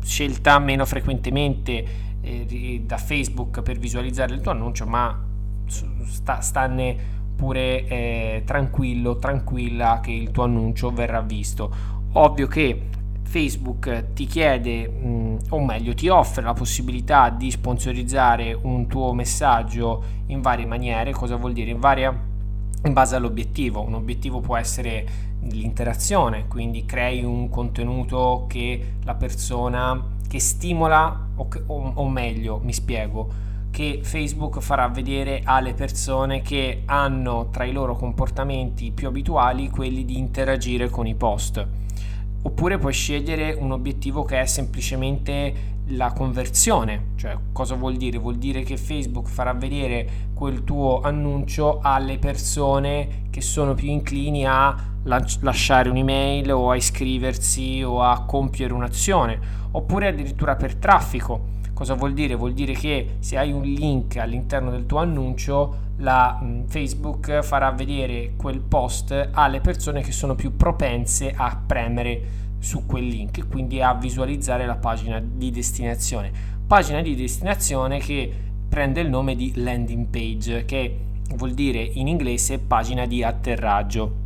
scelta 0.04 0.60
meno 0.60 0.86
frequentemente 0.86 1.86
eh, 2.22 2.84
da 2.86 2.98
Facebook 2.98 3.62
per 3.62 3.78
visualizzare 3.78 4.34
il 4.34 4.42
tuo 4.42 4.52
annuncio, 4.52 4.86
ma 4.86 5.20
sta, 5.66 6.42
stanne 6.42 7.20
oppure 7.42 7.88
eh, 7.88 8.44
tranquillo, 8.46 9.18
tranquilla 9.18 10.00
che 10.00 10.12
il 10.12 10.30
tuo 10.30 10.44
annuncio 10.44 10.92
verrà 10.92 11.22
visto. 11.22 11.74
Ovvio 12.14 12.46
che 12.46 12.90
Facebook 13.32 14.12
ti 14.12 14.26
chiede, 14.26 14.90
mh, 14.90 15.38
o 15.52 15.64
meglio, 15.64 15.94
ti 15.94 16.10
offre 16.10 16.44
la 16.44 16.52
possibilità 16.52 17.30
di 17.30 17.50
sponsorizzare 17.50 18.52
un 18.62 18.88
tuo 18.88 19.14
messaggio 19.14 20.04
in 20.26 20.42
varie 20.42 20.66
maniere. 20.66 21.14
Cosa 21.14 21.38
vuol 21.38 21.54
dire? 21.54 21.72
In, 21.72 21.80
varia, 21.80 22.10
in 22.84 22.92
base 22.92 23.16
all'obiettivo. 23.16 23.86
Un 23.86 23.94
obiettivo 23.94 24.42
può 24.42 24.58
essere 24.58 25.08
l'interazione, 25.44 26.48
quindi 26.50 26.86
crei 26.86 27.24
un 27.24 27.48
contenuto 27.48 28.48
che 28.50 28.96
la 29.06 29.16
persona 29.16 30.10
che 30.28 30.42
stimola, 30.42 31.28
o, 31.36 31.48
o, 31.68 31.92
o 31.96 32.10
meglio, 32.10 32.60
mi 32.62 32.74
spiego 32.74 33.30
che 33.72 34.02
Facebook 34.04 34.60
farà 34.60 34.90
vedere 34.90 35.42
alle 35.46 35.74
persone 35.74 36.42
che 36.42 36.82
hanno 36.86 37.48
tra 37.50 37.64
i 37.64 37.72
loro 37.72 37.96
comportamenti 37.96 38.92
più 38.92 39.08
abituali 39.08 39.70
quelli 39.70 40.04
di 40.04 40.18
interagire 40.18 40.90
con 40.90 41.08
i 41.08 41.16
post. 41.16 41.66
Oppure 42.44 42.78
puoi 42.78 42.94
scegliere 42.94 43.54
un 43.54 43.72
obiettivo 43.72 44.24
che 44.24 44.42
è 44.42 44.46
semplicemente 44.46 45.70
la 45.88 46.12
conversione, 46.14 47.10
cioè 47.16 47.38
cosa 47.52 47.76
vuol 47.76 47.98
dire? 47.98 48.18
Vuol 48.18 48.38
dire 48.38 48.64
che 48.64 48.78
Facebook 48.78 49.28
farà 49.28 49.54
vedere 49.54 50.30
quel 50.34 50.64
tuo 50.64 51.02
annuncio 51.02 51.80
alle 51.82 52.18
persone 52.18 53.24
che 53.30 53.42
sono 53.42 53.74
più 53.74 53.90
inclini 53.90 54.46
a 54.46 54.76
lasciare 55.04 55.90
un'email 55.90 56.52
o 56.52 56.72
a 56.72 56.76
iscriversi 56.76 57.84
o 57.84 58.02
a 58.02 58.24
compiere 58.26 58.74
un'azione, 58.74 59.40
oppure 59.72 60.08
addirittura 60.08 60.56
per 60.56 60.76
traffico 60.76 61.60
Cosa 61.82 61.96
vuol 61.96 62.14
dire? 62.14 62.36
Vuol 62.36 62.54
dire 62.54 62.74
che 62.74 63.16
se 63.18 63.40
hai 63.40 63.52
un 63.52 63.64
link 63.64 64.18
all'interno 64.18 64.70
del 64.70 64.86
tuo 64.86 65.00
annuncio, 65.00 65.91
la 66.02 66.40
mm, 66.42 66.66
Facebook 66.66 67.42
farà 67.42 67.72
vedere 67.72 68.34
quel 68.36 68.60
post 68.60 69.30
alle 69.32 69.62
persone 69.62 70.02
che 70.02 70.12
sono 70.12 70.36
più 70.36 70.56
propense 70.56 71.34
a 71.36 71.60
premere 71.66 72.40
su 72.60 72.86
quel 72.86 73.08
link 73.08 73.40
e 73.40 73.48
quindi 73.48 73.82
a 73.82 73.94
visualizzare 73.94 74.66
la 74.66 74.76
pagina 74.76 75.20
di 75.20 75.50
destinazione. 75.50 76.32
Pagina 76.68 77.02
di 77.02 77.16
destinazione 77.16 78.00
che 78.00 78.32
prende 78.70 79.02
il 79.02 79.10
nome 79.10 79.36
di 79.36 79.54
landing 79.56 80.06
page, 80.08 80.66
che 80.66 80.98
vuol 81.36 81.54
dire 81.54 81.82
in 81.82 82.08
inglese 82.08 82.60
pagina 82.60 83.06
di 83.06 83.24
atterraggio. 83.24 84.21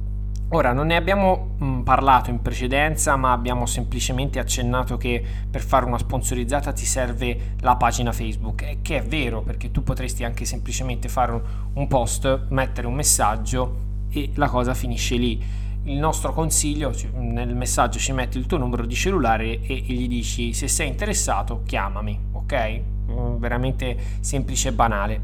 Ora, 0.50 0.74
non 0.74 0.88
ne 0.88 0.96
abbiamo 0.96 1.56
mh, 1.58 1.66
mm, 1.66 1.82
parlato 1.82 2.30
in 2.30 2.40
precedenza, 2.42 3.16
ma 3.16 3.32
abbiamo 3.32 3.66
semplicemente 3.66 4.38
accennato 4.38 4.96
che 4.96 5.24
per 5.50 5.62
fare 5.62 5.86
una 5.86 5.98
sponsorizzata 5.98 6.72
ti 6.72 6.86
serve 6.86 7.56
la 7.62 7.76
pagina 7.78 8.12
Facebook, 8.12 8.78
che 8.82 8.98
è 8.98 9.04
vero 9.04 9.42
perché 9.42 9.72
tu 9.72 9.82
potresti 9.82 10.24
anche 10.24 10.46
semplicemente 10.46 11.10
fare 11.10 11.32
un, 11.32 11.42
un 11.74 11.88
post, 11.88 12.46
mettere 12.50 12.86
un 12.86 12.94
messaggio 12.94 13.78
e 14.10 14.32
la 14.36 14.48
cosa 14.48 14.76
finisce 14.76 15.16
lì. 15.16 15.44
Il 15.86 15.98
nostro 15.98 16.32
consiglio, 16.32 16.94
nel 17.16 17.56
messaggio 17.56 17.98
ci 17.98 18.12
metti 18.12 18.38
il 18.38 18.46
tuo 18.46 18.58
numero 18.58 18.86
di 18.86 18.96
cellulare 18.96 19.62
e, 19.62 19.84
e 19.88 19.94
gli 19.94 20.08
dici 20.08 20.54
se 20.54 20.68
sei 20.68 20.88
interessato 20.88 21.64
chiamami, 21.66 22.20
ok? 22.32 22.82
Mm, 23.12 23.38
veramente 23.38 23.98
semplice 24.20 24.70
e 24.70 24.74
banale. 24.74 25.22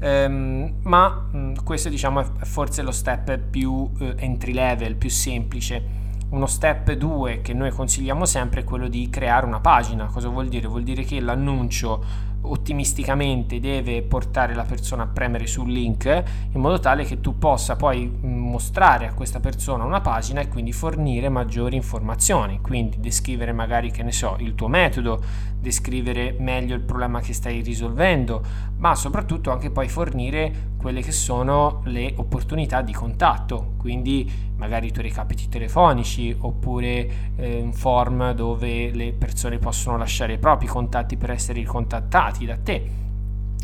Um, 0.00 0.74
ma 0.82 1.28
um, 1.32 1.62
questo 1.62 1.88
diciamo 1.88 2.20
è 2.20 2.44
forse 2.44 2.82
lo 2.82 2.92
step 2.92 3.38
più 3.38 3.72
uh, 3.72 3.92
entry 4.16 4.52
level, 4.52 4.96
più 4.96 5.10
semplice. 5.10 6.02
Uno 6.30 6.46
step 6.46 6.92
2 6.92 7.42
che 7.42 7.52
noi 7.52 7.70
consigliamo 7.70 8.24
sempre 8.24 8.62
è 8.62 8.64
quello 8.64 8.88
di 8.88 9.08
creare 9.08 9.46
una 9.46 9.60
pagina. 9.60 10.06
Cosa 10.06 10.28
vuol 10.28 10.48
dire? 10.48 10.66
Vuol 10.66 10.82
dire 10.82 11.04
che 11.04 11.20
l'annuncio 11.20 12.32
ottimisticamente 12.44 13.60
deve 13.60 14.02
portare 14.02 14.54
la 14.54 14.64
persona 14.64 15.04
a 15.04 15.06
premere 15.06 15.46
sul 15.46 15.70
link 15.70 16.04
in 16.52 16.60
modo 16.60 16.78
tale 16.78 17.04
che 17.04 17.20
tu 17.20 17.38
possa 17.38 17.76
poi 17.76 18.10
mostrare 18.20 19.06
a 19.06 19.14
questa 19.14 19.40
persona 19.40 19.84
una 19.84 20.00
pagina 20.00 20.40
e 20.40 20.48
quindi 20.48 20.72
fornire 20.72 21.28
maggiori 21.28 21.76
informazioni, 21.76 22.60
quindi 22.60 23.00
descrivere 23.00 23.52
magari 23.52 23.90
che 23.90 24.02
ne 24.02 24.12
so 24.12 24.36
il 24.40 24.54
tuo 24.54 24.68
metodo, 24.68 25.22
descrivere 25.64 26.36
meglio 26.38 26.74
il 26.74 26.82
problema 26.82 27.20
che 27.20 27.32
stai 27.32 27.62
risolvendo, 27.62 28.42
ma 28.76 28.94
soprattutto 28.94 29.50
anche 29.50 29.70
poi 29.70 29.88
fornire 29.88 30.72
quelle 30.76 31.00
che 31.00 31.12
sono 31.12 31.80
le 31.86 32.12
opportunità 32.16 32.82
di 32.82 32.92
contatto, 32.92 33.72
quindi 33.78 34.30
magari 34.56 34.88
i 34.88 34.92
tuoi 34.92 35.06
recapiti 35.06 35.48
telefonici 35.48 36.36
oppure 36.38 37.32
eh, 37.36 37.60
un 37.60 37.72
form 37.72 38.32
dove 38.32 38.90
le 38.90 39.12
persone 39.12 39.58
possono 39.58 39.96
lasciare 39.96 40.34
i 40.34 40.38
propri 40.38 40.66
contatti 40.66 41.16
per 41.16 41.30
essere 41.30 41.60
ricontattati 41.60 42.44
da 42.44 42.56
te. 42.58 42.90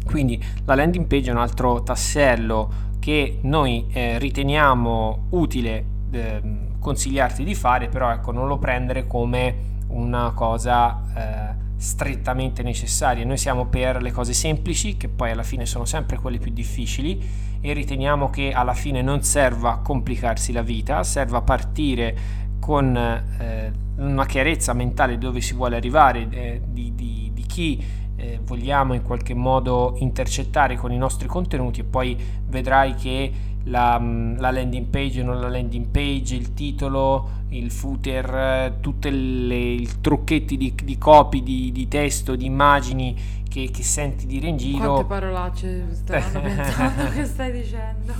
Quindi 0.06 0.42
la 0.64 0.74
landing 0.74 1.06
page 1.06 1.28
è 1.28 1.32
un 1.32 1.38
altro 1.38 1.82
tassello 1.82 2.88
che 2.98 3.40
noi 3.42 3.86
eh, 3.92 4.18
riteniamo 4.18 5.26
utile 5.30 5.84
eh, 6.10 6.40
consigliarti 6.78 7.44
di 7.44 7.54
fare, 7.54 7.88
però 7.88 8.10
ecco 8.10 8.32
non 8.32 8.48
lo 8.48 8.56
prendere 8.56 9.06
come 9.06 9.68
una 9.88 10.32
cosa 10.34 11.02
eh, 11.14 11.68
strettamente 11.80 12.62
necessarie. 12.62 13.24
Noi 13.24 13.38
siamo 13.38 13.64
per 13.64 14.02
le 14.02 14.12
cose 14.12 14.34
semplici, 14.34 14.98
che 14.98 15.08
poi 15.08 15.30
alla 15.30 15.42
fine 15.42 15.64
sono 15.64 15.86
sempre 15.86 16.18
quelle 16.18 16.38
più 16.38 16.52
difficili, 16.52 17.18
e 17.62 17.72
riteniamo 17.72 18.28
che 18.28 18.52
alla 18.52 18.74
fine 18.74 19.00
non 19.00 19.22
serva 19.22 19.78
complicarsi 19.78 20.52
la 20.52 20.60
vita, 20.60 21.02
serva 21.02 21.40
partire 21.40 22.16
con 22.60 22.94
eh, 22.94 23.72
una 23.96 24.26
chiarezza 24.26 24.74
mentale 24.74 25.16
dove 25.16 25.40
si 25.40 25.54
vuole 25.54 25.76
arrivare, 25.76 26.26
eh, 26.30 26.60
di, 26.66 26.94
di, 26.94 27.30
di, 27.32 27.46
chi 27.46 27.82
eh, 28.20 28.38
vogliamo 28.44 28.92
in 28.92 29.02
qualche 29.02 29.34
modo 29.34 29.96
intercettare 29.98 30.76
con 30.76 30.92
i 30.92 30.98
nostri 30.98 31.26
contenuti 31.26 31.80
e 31.80 31.84
poi 31.84 32.16
vedrai 32.46 32.94
che 32.94 33.32
la, 33.64 33.98
mm, 33.98 34.38
la, 34.38 34.50
landing 34.50 34.86
page, 34.86 35.22
non 35.22 35.40
la 35.40 35.48
landing 35.48 35.86
page, 35.86 36.34
il 36.34 36.54
titolo, 36.54 37.38
il 37.48 37.70
footer, 37.70 38.76
tutti 38.80 39.08
i 39.08 39.88
trucchetti 40.00 40.56
di, 40.56 40.74
di 40.82 40.98
copy, 40.98 41.42
di, 41.42 41.72
di, 41.72 41.88
testo, 41.88 42.36
di 42.36 42.44
immagini 42.44 43.16
che, 43.48 43.70
che, 43.72 43.82
senti 43.82 44.26
dire 44.26 44.48
in 44.48 44.56
giro. 44.56 44.92
Quante 44.92 45.04
parolacce 45.04 45.86
stanno 45.92 46.40
pensando 46.40 47.10
che 47.10 47.24
stai 47.24 47.52
dicendo? 47.52 48.12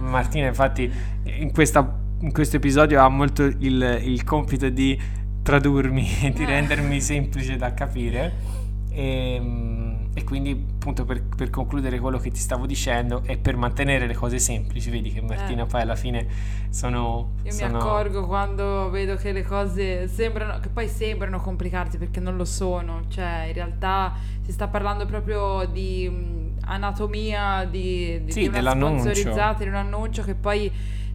Martina, 0.00 0.48
infatti, 0.48 0.90
in, 1.24 1.52
questa, 1.52 1.96
in 2.20 2.32
questo 2.32 2.56
episodio 2.56 3.00
ha 3.00 3.08
molto 3.08 3.44
il, 3.44 4.00
il 4.02 4.24
compito 4.24 4.68
di 4.68 5.00
tradurmi 5.42 6.08
e 6.22 6.30
di 6.32 6.42
eh. 6.42 6.46
rendermi 6.46 7.00
semplice 7.00 7.56
da 7.56 7.72
capire. 7.72 8.62
E, 8.94 9.34
ehm, 9.34 9.94
e 10.16 10.22
quindi 10.22 10.66
appunto 10.74 11.04
per, 11.04 11.24
per, 11.24 11.50
concludere 11.50 11.98
quello 11.98 12.18
che 12.18 12.30
ti 12.30 12.38
stavo 12.38 12.66
dicendo 12.66 13.22
e 13.26 13.36
per 13.36 13.56
mantenere 13.56 14.06
le 14.06 14.14
cose 14.14 14.38
semplici, 14.38 14.88
vedi 14.88 15.10
che 15.10 15.20
Martina 15.20 15.64
eh. 15.64 15.66
poi 15.66 15.80
alla 15.80 15.96
fine 15.96 16.26
sono... 16.70 17.32
Io 17.42 17.50
sono... 17.50 17.70
mi 17.72 17.76
accorgo 17.78 18.24
quando 18.24 18.90
vedo 18.90 19.16
che 19.16 19.32
le 19.32 19.42
cose 19.42 20.06
sembrano, 20.06 20.60
che 20.60 20.68
poi 20.68 20.86
sembrano 20.86 21.40
complicate 21.40 21.98
perché 21.98 22.20
non 22.20 22.36
lo 22.36 22.44
sono, 22.44 23.02
cioè 23.08 23.46
in 23.48 23.54
realtà 23.54 24.14
si 24.42 24.52
sta 24.52 24.68
parlando 24.68 25.04
proprio 25.04 25.66
di 25.66 26.52
anatomia, 26.66 27.66
di, 27.68 28.22
di, 28.24 28.32
sì, 28.32 28.48
di 28.48 28.58
una 28.58 28.70
sponsorizzata, 28.70 29.64
di 29.64 29.68
un 29.68 29.74
annuncio 29.74 30.22
che 30.22 30.36
poi 30.36 30.70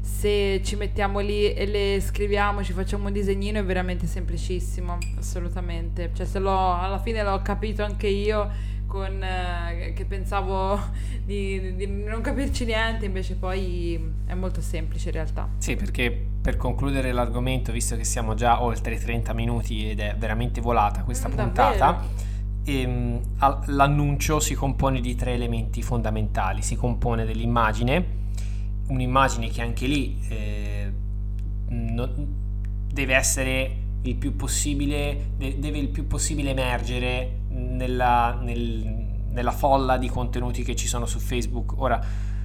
se 0.09 0.61
ci 0.63 0.75
mettiamo 0.75 1.19
lì 1.19 1.53
e 1.53 1.65
le 1.65 2.01
scriviamo, 2.01 2.61
ci 2.63 2.73
facciamo 2.73 3.07
un 3.07 3.13
disegnino 3.13 3.59
è 3.59 3.63
veramente 3.63 4.05
semplicissimo, 4.05 4.97
assolutamente. 5.17 6.09
Cioè 6.13 6.25
se 6.25 6.39
l'ho, 6.39 6.77
alla 6.77 6.99
fine 6.99 7.23
l'ho 7.23 7.41
capito 7.41 7.83
anche 7.83 8.07
io 8.07 8.49
con, 8.85 9.23
eh, 9.23 9.93
che 9.95 10.03
pensavo 10.03 10.77
di, 11.23 11.75
di, 11.75 11.87
non 11.87 12.19
capirci 12.19 12.65
niente, 12.65 13.05
invece 13.05 13.35
poi 13.35 13.97
è 14.25 14.33
molto 14.33 14.59
semplice 14.59 15.07
in 15.07 15.13
realtà. 15.13 15.47
Sì, 15.57 15.77
perché 15.77 16.11
per 16.41 16.57
concludere 16.57 17.13
l'argomento, 17.13 17.71
visto 17.71 17.95
che 17.95 18.03
siamo 18.03 18.33
già 18.33 18.61
oltre 18.61 18.97
30 18.97 19.31
minuti 19.31 19.91
ed 19.91 20.01
è 20.01 20.15
veramente 20.17 20.59
volata 20.59 21.03
questa 21.03 21.29
mm, 21.29 21.33
puntata, 21.33 22.03
ehm, 22.65 23.21
l'annuncio 23.67 24.41
si 24.41 24.53
compone 24.53 24.99
di 24.99 25.15
tre 25.15 25.33
elementi 25.33 25.81
fondamentali. 25.81 26.61
Si 26.61 26.75
compone 26.75 27.23
dell'immagine, 27.23 28.17
un'immagine 28.89 29.49
che 29.49 29.61
anche 29.61 29.87
lì 29.87 30.19
eh, 30.29 30.91
no, 31.69 32.09
deve 32.91 33.15
essere 33.15 33.87
il 34.01 34.15
più 34.15 34.35
possibile, 34.35 35.31
deve 35.37 35.77
il 35.77 35.89
più 35.89 36.07
possibile 36.07 36.51
emergere 36.51 37.41
nella, 37.49 38.37
nel, 38.41 39.07
nella 39.29 39.51
folla 39.51 39.97
di 39.97 40.07
contenuti 40.07 40.63
che 40.63 40.75
ci 40.75 40.87
sono 40.87 41.05
su 41.05 41.19
Facebook. 41.19 41.73
Ora, 41.77 41.99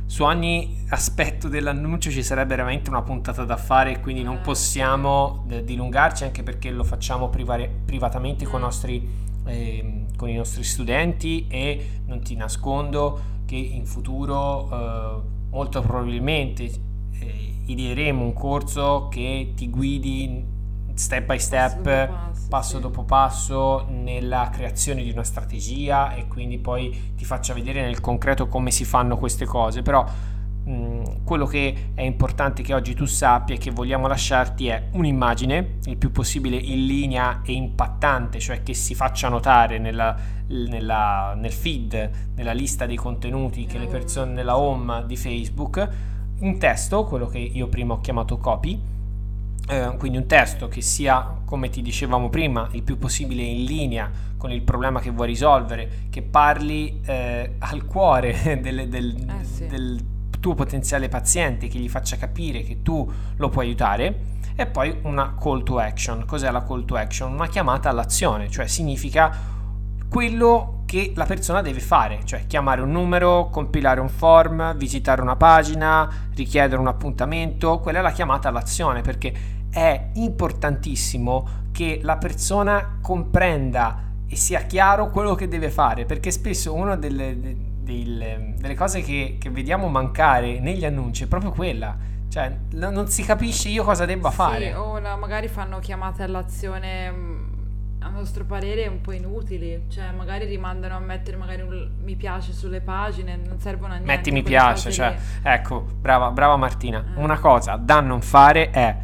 su 0.07 0.22
ogni 0.22 0.85
aspetto 0.88 1.48
dell'annuncio 1.48 2.11
ci 2.11 2.22
sarebbe 2.22 2.57
veramente 2.57 2.90
una 2.90 3.02
puntata 3.02 3.44
da 3.44 3.57
fare, 3.57 4.00
quindi 4.00 4.22
non 4.22 4.40
possiamo 4.42 5.44
d- 5.46 5.62
dilungarci 5.62 6.24
anche 6.24 6.42
perché 6.42 6.70
lo 6.70 6.85
facciamo 6.85 7.28
privare, 7.28 7.70
privatamente 7.85 8.44
con, 8.44 8.61
nostri, 8.61 9.09
eh, 9.46 10.04
con, 10.16 10.28
i 10.28 10.35
nostri 10.35 10.62
studenti 10.62 11.46
e 11.48 12.02
non 12.07 12.20
ti 12.20 12.37
nascondo 12.37 13.33
che 13.46 13.57
in 13.57 13.87
futuro 13.87 14.68
eh, 14.70 15.35
molto 15.54 15.80
probabilmente 15.80 16.64
eh, 16.64 17.54
ideeremo 17.66 18.24
un 18.24 18.32
corso 18.32 19.06
che 19.08 19.52
ti 19.54 19.70
guidi 19.70 20.52
step 20.94 21.26
by 21.26 21.38
step, 21.38 21.82
passo 21.82 22.08
dopo 22.08 22.12
passo, 22.12 22.48
passo, 22.48 22.76
sì. 22.76 22.80
dopo 22.80 23.02
passo 23.04 23.86
nella 23.88 24.50
creazione 24.52 25.02
di 25.02 25.10
una 25.10 25.22
strategia 25.22 26.14
e 26.14 26.26
quindi 26.26 26.58
poi 26.58 27.12
ti 27.16 27.24
faccia 27.24 27.54
vedere 27.54 27.82
nel 27.82 28.00
concreto 28.00 28.48
come 28.48 28.70
si 28.70 28.84
fanno 28.84 29.16
queste 29.16 29.44
cose. 29.44 29.82
Però 29.82 30.04
mh, 30.64 31.24
quello 31.24 31.46
che 31.46 31.90
è 31.94 32.03
importante 32.03 32.62
che 32.62 32.74
oggi 32.74 32.94
tu 32.94 33.05
sappia 33.05 33.55
e 33.55 33.59
che 33.59 33.70
vogliamo 33.70 34.07
lasciarti 34.07 34.68
è 34.68 34.88
un'immagine 34.92 35.79
il 35.85 35.96
più 35.96 36.11
possibile 36.11 36.57
in 36.57 36.87
linea 36.87 37.42
e 37.44 37.53
impattante, 37.53 38.38
cioè 38.38 38.62
che 38.62 38.74
si 38.74 38.94
faccia 38.94 39.29
notare 39.29 39.79
nella, 39.79 40.16
nella, 40.48 41.35
nel 41.37 41.53
feed, 41.53 42.11
nella 42.35 42.53
lista 42.53 42.87
dei 42.87 42.96
contenuti 42.96 43.66
che 43.66 43.79
le 43.79 43.87
persone 43.87 44.33
nella 44.33 44.57
home 44.59 45.05
di 45.07 45.16
Facebook, 45.16 45.88
un 46.40 46.59
testo, 46.59 47.05
quello 47.05 47.27
che 47.27 47.38
io 47.38 47.68
prima 47.68 47.94
ho 47.94 48.00
chiamato 48.00 48.38
copy 48.38 48.92
eh, 49.66 49.94
quindi 49.96 50.18
un 50.18 50.27
testo 50.27 50.68
che 50.68 50.83
sia, 50.83 51.38
come 51.44 51.70
ti 51.70 51.81
dicevamo 51.81 52.29
prima, 52.29 52.68
il 52.72 52.83
più 52.83 52.98
possibile 52.98 53.42
in 53.42 53.64
linea 53.64 54.11
con 54.37 54.50
il 54.53 54.61
problema 54.61 55.00
che 55.00 55.11
vuoi 55.11 55.29
risolvere, 55.29 56.07
che 56.11 56.20
parli 56.20 57.00
eh, 57.07 57.55
al 57.59 57.87
cuore 57.87 58.61
del, 58.61 58.88
del, 58.88 59.27
eh 59.40 59.44
sì. 59.44 59.66
del 59.66 60.05
tuo 60.44 60.54
potenziale 60.54 61.09
paziente, 61.09 61.68
che 61.68 61.78
gli 61.78 61.88
faccia 61.88 62.18
capire 62.18 62.62
che 62.64 62.83
tu 62.83 63.11
lo 63.37 63.48
puoi 63.48 63.64
aiutare. 63.64 64.33
E 64.54 64.66
poi 64.66 64.98
una 65.04 65.35
call 65.40 65.62
to 65.62 65.78
action. 65.78 66.26
Cos'è 66.26 66.50
la 66.50 66.62
call 66.62 66.85
to 66.85 66.96
action? 66.96 67.33
Una 67.33 67.48
chiamata 67.48 67.88
all'azione, 67.88 68.50
cioè 68.50 68.66
significa 68.66 69.35
quello 70.07 70.83
che 70.85 71.12
la 71.16 71.24
persona 71.24 71.62
deve 71.62 71.80
fare, 71.80 72.20
cioè 72.24 72.46
chiamare 72.46 72.83
un 72.83 72.90
numero, 72.90 73.48
compilare 73.48 74.00
un 74.00 74.11
form, 74.11 74.76
visitare 74.76 75.22
una 75.22 75.35
pagina, 75.35 76.28
richiedere 76.35 76.78
un 76.78 76.88
appuntamento, 76.88 77.80
quella 77.80 78.00
è 78.00 78.02
la 78.02 78.12
chiamata 78.12 78.50
all'azione 78.50 79.00
perché 79.00 79.33
è 79.70 80.11
importantissimo 80.12 81.62
che 81.72 82.00
la 82.02 82.18
persona 82.18 82.98
comprenda 83.00 84.02
e 84.28 84.37
sia 84.37 84.61
chiaro 84.61 85.09
quello 85.09 85.35
che 85.35 85.48
deve 85.48 85.70
fare, 85.70 86.04
perché 86.04 86.30
spesso 86.30 86.74
una 86.74 86.96
delle, 86.96 87.40
delle, 87.85 88.55
delle 88.57 88.75
cose 88.75 89.03
che, 89.03 89.37
che, 89.38 89.51
vediamo 89.51 89.88
mancare 89.88 90.59
negli 90.59 90.85
annunci 90.85 91.25
è 91.25 91.27
proprio 91.27 91.51
quella. 91.51 91.97
Cioè, 92.29 92.53
non 92.73 93.07
si 93.09 93.23
capisce 93.23 93.68
io 93.68 93.85
cosa 93.85 94.05
debba 94.07 94.31
sì, 94.31 94.37
fare. 94.37 94.75
O 94.75 94.99
magari 95.16 95.47
fanno 95.47 95.79
chiamate 95.79 96.25
all'azione 96.25 97.11
mm, 97.11 97.53
a 98.01 98.09
nostro 98.09 98.44
parere 98.44 98.88
un 98.88 99.01
po' 99.01 99.12
inutili, 99.12 99.85
cioè 99.88 100.11
magari 100.11 100.47
rimandano 100.47 100.97
a 100.97 100.99
mettere 100.99 101.37
magari 101.37 101.62
un 101.62 101.90
mi 102.03 102.16
piace 102.16 102.53
sulle 102.53 102.81
pagine, 102.81 103.37
non 103.37 103.61
servono 103.61 103.92
a 103.92 103.97
niente. 103.97 104.12
Metti 104.12 104.31
mi 104.33 104.42
piace, 104.42 104.90
cioè, 104.90 105.16
ecco, 105.42 105.81
brava, 106.01 106.31
brava 106.31 106.57
Martina. 106.57 107.05
Eh. 107.14 107.20
Una 107.20 107.38
cosa 107.38 107.77
da 107.77 108.01
non 108.01 108.20
fare 108.20 108.70
è 108.70 108.97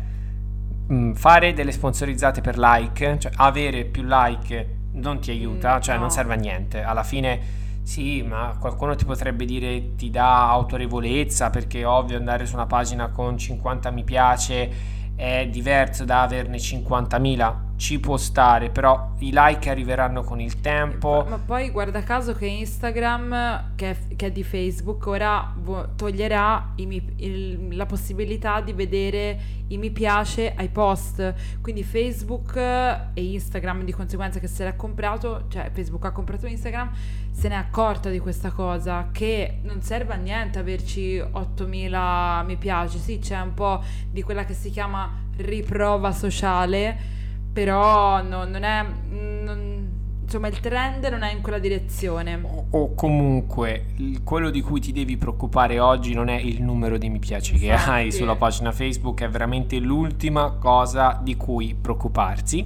mh, 0.86 1.12
fare 1.12 1.52
delle 1.52 1.72
sponsorizzate 1.72 2.40
per 2.40 2.58
like, 2.58 3.18
cioè 3.20 3.30
avere 3.36 3.84
più 3.84 4.02
like 4.04 4.78
non 4.92 5.20
ti 5.20 5.30
aiuta, 5.30 5.76
mm, 5.76 5.80
cioè 5.80 5.94
no. 5.94 6.00
non 6.00 6.10
serve 6.10 6.34
a 6.34 6.36
niente. 6.36 6.82
Alla 6.82 7.04
fine 7.04 7.59
sì, 7.90 8.22
ma 8.22 8.56
qualcuno 8.56 8.94
ti 8.94 9.04
potrebbe 9.04 9.44
dire 9.44 9.96
ti 9.96 10.10
dà 10.10 10.48
autorevolezza 10.48 11.50
perché 11.50 11.80
è 11.80 11.86
ovvio 11.88 12.18
andare 12.18 12.46
su 12.46 12.54
una 12.54 12.66
pagina 12.66 13.08
con 13.08 13.36
50 13.36 13.90
mi 13.90 14.04
piace 14.04 14.70
è 15.16 15.48
diverso 15.50 16.04
da 16.04 16.22
averne 16.22 16.58
50.000 16.58 17.69
ci 17.80 17.98
può 17.98 18.18
stare, 18.18 18.68
però 18.68 19.14
i 19.20 19.30
like 19.32 19.70
arriveranno 19.70 20.22
con 20.22 20.38
il 20.38 20.60
tempo. 20.60 21.24
Ma 21.26 21.38
poi 21.38 21.70
guarda 21.70 22.02
caso 22.02 22.34
che 22.34 22.44
Instagram, 22.44 23.74
che 23.74 23.90
è, 23.90 24.16
che 24.16 24.26
è 24.26 24.30
di 24.30 24.44
Facebook, 24.44 25.06
ora 25.06 25.54
toglierà 25.96 26.74
mi, 26.76 27.14
il, 27.16 27.74
la 27.74 27.86
possibilità 27.86 28.60
di 28.60 28.74
vedere 28.74 29.38
i 29.68 29.78
mi 29.78 29.90
piace 29.90 30.52
ai 30.54 30.68
post. 30.68 31.34
Quindi 31.62 31.82
Facebook 31.82 32.54
e 32.54 33.10
Instagram 33.14 33.84
di 33.84 33.92
conseguenza 33.92 34.40
che 34.40 34.46
se 34.46 34.62
l'ha 34.62 34.74
comprato, 34.74 35.46
cioè 35.48 35.70
Facebook 35.72 36.04
ha 36.04 36.12
comprato 36.12 36.46
Instagram, 36.46 36.90
se 37.30 37.48
n'è 37.48 37.54
accorta 37.54 38.10
di 38.10 38.18
questa 38.18 38.50
cosa, 38.50 39.08
che 39.10 39.60
non 39.62 39.80
serve 39.80 40.12
a 40.12 40.16
niente 40.16 40.58
averci 40.58 41.18
8000 41.18 42.42
mi 42.46 42.56
piace. 42.58 42.98
Sì, 42.98 43.18
c'è 43.20 43.40
un 43.40 43.54
po' 43.54 43.82
di 44.10 44.20
quella 44.20 44.44
che 44.44 44.52
si 44.52 44.68
chiama 44.68 45.10
riprova 45.38 46.12
sociale 46.12 47.19
però 47.52 48.22
no, 48.22 48.44
non 48.44 48.62
è... 48.62 48.84
Non, 49.10 49.88
insomma 50.30 50.46
il 50.46 50.60
trend 50.60 51.04
non 51.06 51.22
è 51.22 51.32
in 51.32 51.40
quella 51.40 51.58
direzione. 51.58 52.40
O, 52.70 52.94
comunque 52.94 53.86
quello 54.22 54.50
di 54.50 54.60
cui 54.60 54.80
ti 54.80 54.92
devi 54.92 55.16
preoccupare 55.16 55.80
oggi 55.80 56.14
non 56.14 56.28
è 56.28 56.38
il 56.38 56.62
numero 56.62 56.98
di 56.98 57.08
mi 57.08 57.18
piace 57.18 57.54
Infatti. 57.54 57.84
che 57.84 57.90
hai 57.90 58.12
sulla 58.12 58.36
pagina 58.36 58.70
Facebook, 58.70 59.22
è 59.22 59.28
veramente 59.28 59.78
l'ultima 59.78 60.52
cosa 60.52 61.18
di 61.20 61.36
cui 61.36 61.74
preoccuparsi. 61.74 62.64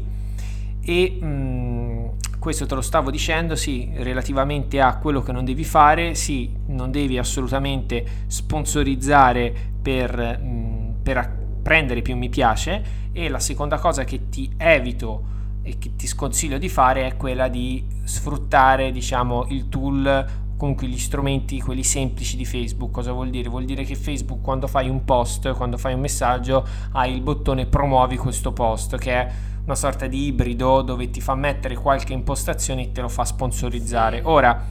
E 0.87 1.19
mh, 1.19 1.27
mm, 1.27 2.07
questo 2.39 2.67
te 2.67 2.75
lo 2.75 2.83
stavo 2.83 3.11
dicendo, 3.11 3.57
sì, 3.57 3.91
relativamente 3.95 4.83
a 4.83 4.99
quello 4.99 5.23
che 5.23 5.33
non 5.33 5.47
devi 5.47 5.65
fare, 5.65 6.15
sì, 6.15 6.55
non 6.67 6.91
devi 6.91 7.17
assolutamente 7.17 8.05
sponsorizzare 8.27 9.55
per, 9.81 10.39
mh, 10.39 10.47
mm, 10.47 10.91
per 11.03 11.43
prendere 11.65 12.03
più 12.03 12.15
mi 12.15 12.29
piace 12.29 13.09
e 13.11 13.29
la 13.31 13.41
seconda 13.41 13.79
cosa 13.79 14.05
che 14.05 14.29
ti 14.29 14.53
evito 14.59 15.33
e 15.63 15.79
che 15.79 15.97
ti 15.97 16.07
sconsiglio 16.07 16.59
di 16.59 16.69
fare 16.69 17.07
è 17.07 17.17
quella 17.17 17.49
di 17.49 17.83
sfruttare 18.05 18.93
diciamo 18.93 19.47
il 19.49 19.71
tool 19.71 20.27
comunque 20.59 20.87
gli 20.87 20.99
strumenti 20.99 21.61
quelli 21.63 21.83
semplici 21.83 22.37
di 22.37 22.45
Facebook 22.45 22.91
cosa 22.93 23.13
vuol 23.13 23.31
dire? 23.31 23.49
Vuol 23.49 23.65
dire 23.65 23.83
che 23.85 23.95
Facebook 23.95 24.43
quando 24.43 24.67
fai 24.67 24.91
un 24.91 25.05
post 25.05 25.53
quando 25.55 25.79
fai 25.79 25.95
un 25.95 26.01
messaggio 26.01 26.67
hai 26.93 27.15
il 27.15 27.23
bottone 27.23 27.65
promuovi 27.65 28.19
questo 28.19 28.53
post 28.53 28.99
che 28.99 29.13
è 29.13 29.33
una 29.65 29.75
sorta 29.75 30.07
di 30.07 30.27
ibrido 30.27 30.83
dove 30.83 31.09
ti 31.09 31.23
fa 31.23 31.35
mettere 31.35 31.77
qualche 31.77 32.13
impostazione 32.13 32.83
e 32.83 32.93
te 32.93 33.01
lo 33.01 33.09
fa 33.09 33.25
sponsorizzare. 33.25 34.21
Ora 34.23 34.63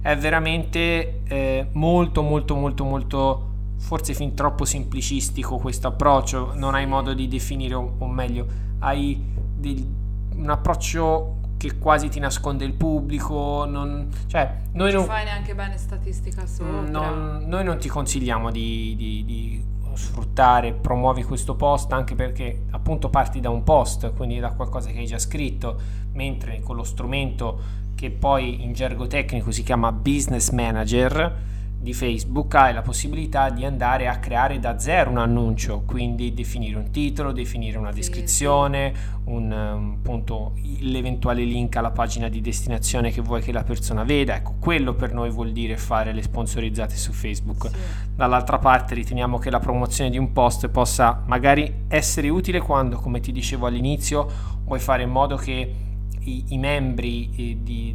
è 0.00 0.16
veramente 0.16 1.20
eh, 1.28 1.66
molto 1.72 2.22
molto 2.22 2.54
molto 2.54 2.84
molto 2.84 3.48
forse 3.78 4.12
fin 4.14 4.34
troppo 4.34 4.64
semplicistico 4.64 5.56
questo 5.56 5.88
approccio, 5.88 6.52
non 6.54 6.74
hai 6.74 6.86
modo 6.86 7.14
di 7.14 7.28
definire 7.28 7.74
o, 7.74 8.06
meglio, 8.06 8.46
hai 8.80 9.20
del, 9.56 9.86
un 10.34 10.50
approccio 10.50 11.36
che 11.56 11.78
quasi 11.78 12.08
ti 12.08 12.20
nasconde 12.20 12.64
il 12.64 12.74
pubblico, 12.74 13.64
non, 13.64 14.08
cioè 14.26 14.58
noi 14.72 14.92
non 14.92 15.00
non, 15.00 15.10
fai 15.10 15.24
neanche 15.24 15.54
bene 15.54 15.76
statistica 15.76 16.46
sopra. 16.46 16.88
non- 16.88 17.44
noi 17.46 17.64
non 17.64 17.78
ti 17.78 17.88
consigliamo 17.88 18.50
di, 18.50 18.94
di- 18.96 19.24
di 19.24 19.64
sfruttare, 19.94 20.72
promuovi 20.72 21.24
questo 21.24 21.56
post 21.56 21.92
anche 21.92 22.14
perché 22.14 22.66
appunto 22.70 23.10
parti 23.10 23.40
da 23.40 23.50
un 23.50 23.64
post, 23.64 24.12
quindi 24.14 24.38
da 24.38 24.52
qualcosa 24.52 24.90
che 24.90 24.98
hai 24.98 25.06
già 25.06 25.18
scritto, 25.18 25.80
mentre 26.12 26.60
con 26.60 26.76
lo 26.76 26.84
strumento 26.84 27.76
che 27.96 28.10
poi 28.10 28.62
in 28.62 28.72
gergo 28.72 29.08
tecnico 29.08 29.50
si 29.50 29.64
chiama 29.64 29.90
Business 29.90 30.50
Manager 30.50 31.36
di 31.80 31.94
Facebook 31.94 32.54
hai 32.56 32.74
la 32.74 32.82
possibilità 32.82 33.50
di 33.50 33.64
andare 33.64 34.08
a 34.08 34.18
creare 34.18 34.58
da 34.58 34.78
zero 34.78 35.10
un 35.10 35.18
annuncio, 35.18 35.82
quindi 35.86 36.34
definire 36.34 36.76
un 36.76 36.90
titolo, 36.90 37.30
definire 37.30 37.78
una 37.78 37.92
descrizione, 37.92 38.92
un 39.24 39.50
um, 39.50 39.94
appunto 39.98 40.54
l'eventuale 40.80 41.44
link 41.44 41.76
alla 41.76 41.92
pagina 41.92 42.28
di 42.28 42.40
destinazione 42.40 43.12
che 43.12 43.20
vuoi 43.20 43.42
che 43.42 43.52
la 43.52 43.62
persona 43.62 44.02
veda. 44.02 44.34
Ecco, 44.34 44.56
quello 44.58 44.94
per 44.94 45.14
noi 45.14 45.30
vuol 45.30 45.52
dire 45.52 45.76
fare 45.76 46.12
le 46.12 46.22
sponsorizzate 46.22 46.96
su 46.96 47.12
Facebook. 47.12 47.68
Sì. 47.68 47.76
Dall'altra 48.14 48.58
parte 48.58 48.94
riteniamo 48.94 49.38
che 49.38 49.48
la 49.48 49.60
promozione 49.60 50.10
di 50.10 50.18
un 50.18 50.32
post 50.32 50.68
possa 50.68 51.22
magari 51.26 51.84
essere 51.86 52.28
utile 52.28 52.60
quando, 52.60 52.96
come 52.96 53.20
ti 53.20 53.30
dicevo 53.30 53.66
all'inizio, 53.66 54.28
vuoi 54.64 54.80
fare 54.80 55.04
in 55.04 55.10
modo 55.10 55.36
che 55.36 55.74
i, 56.20 56.44
i 56.48 56.58
membri 56.58 57.30
eh, 57.36 57.58
di, 57.62 57.94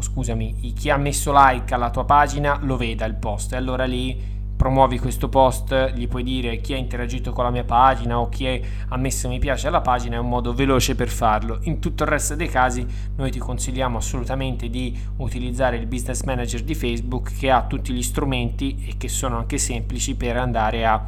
scusami, 0.00 0.72
chi 0.74 0.90
ha 0.90 0.96
messo 0.96 1.32
like 1.34 1.72
alla 1.74 1.90
tua 1.90 2.04
pagina 2.04 2.58
lo 2.62 2.76
veda 2.76 3.04
il 3.04 3.14
post 3.14 3.52
e 3.52 3.56
allora 3.56 3.84
lì 3.84 4.30
promuovi 4.54 5.00
questo 5.00 5.28
post, 5.28 5.92
gli 5.94 6.06
puoi 6.06 6.22
dire 6.22 6.60
chi 6.60 6.72
ha 6.72 6.76
interagito 6.76 7.32
con 7.32 7.42
la 7.42 7.50
mia 7.50 7.64
pagina 7.64 8.20
o 8.20 8.28
chi 8.28 8.46
è- 8.46 8.60
ha 8.88 8.96
messo 8.96 9.28
mi 9.28 9.40
piace 9.40 9.66
alla 9.66 9.80
pagina, 9.80 10.16
è 10.16 10.18
un 10.20 10.28
modo 10.28 10.54
veloce 10.54 10.94
per 10.94 11.08
farlo. 11.08 11.58
In 11.62 11.80
tutto 11.80 12.04
il 12.04 12.08
resto 12.08 12.36
dei 12.36 12.48
casi 12.48 12.86
noi 13.16 13.32
ti 13.32 13.40
consigliamo 13.40 13.98
assolutamente 13.98 14.70
di 14.70 14.96
utilizzare 15.16 15.78
il 15.78 15.86
business 15.86 16.22
manager 16.22 16.62
di 16.62 16.76
Facebook 16.76 17.36
che 17.36 17.50
ha 17.50 17.64
tutti 17.64 17.92
gli 17.92 18.02
strumenti 18.02 18.84
e 18.86 18.94
che 18.98 19.08
sono 19.08 19.38
anche 19.38 19.58
semplici 19.58 20.14
per 20.14 20.36
andare 20.36 20.86
a 20.86 21.04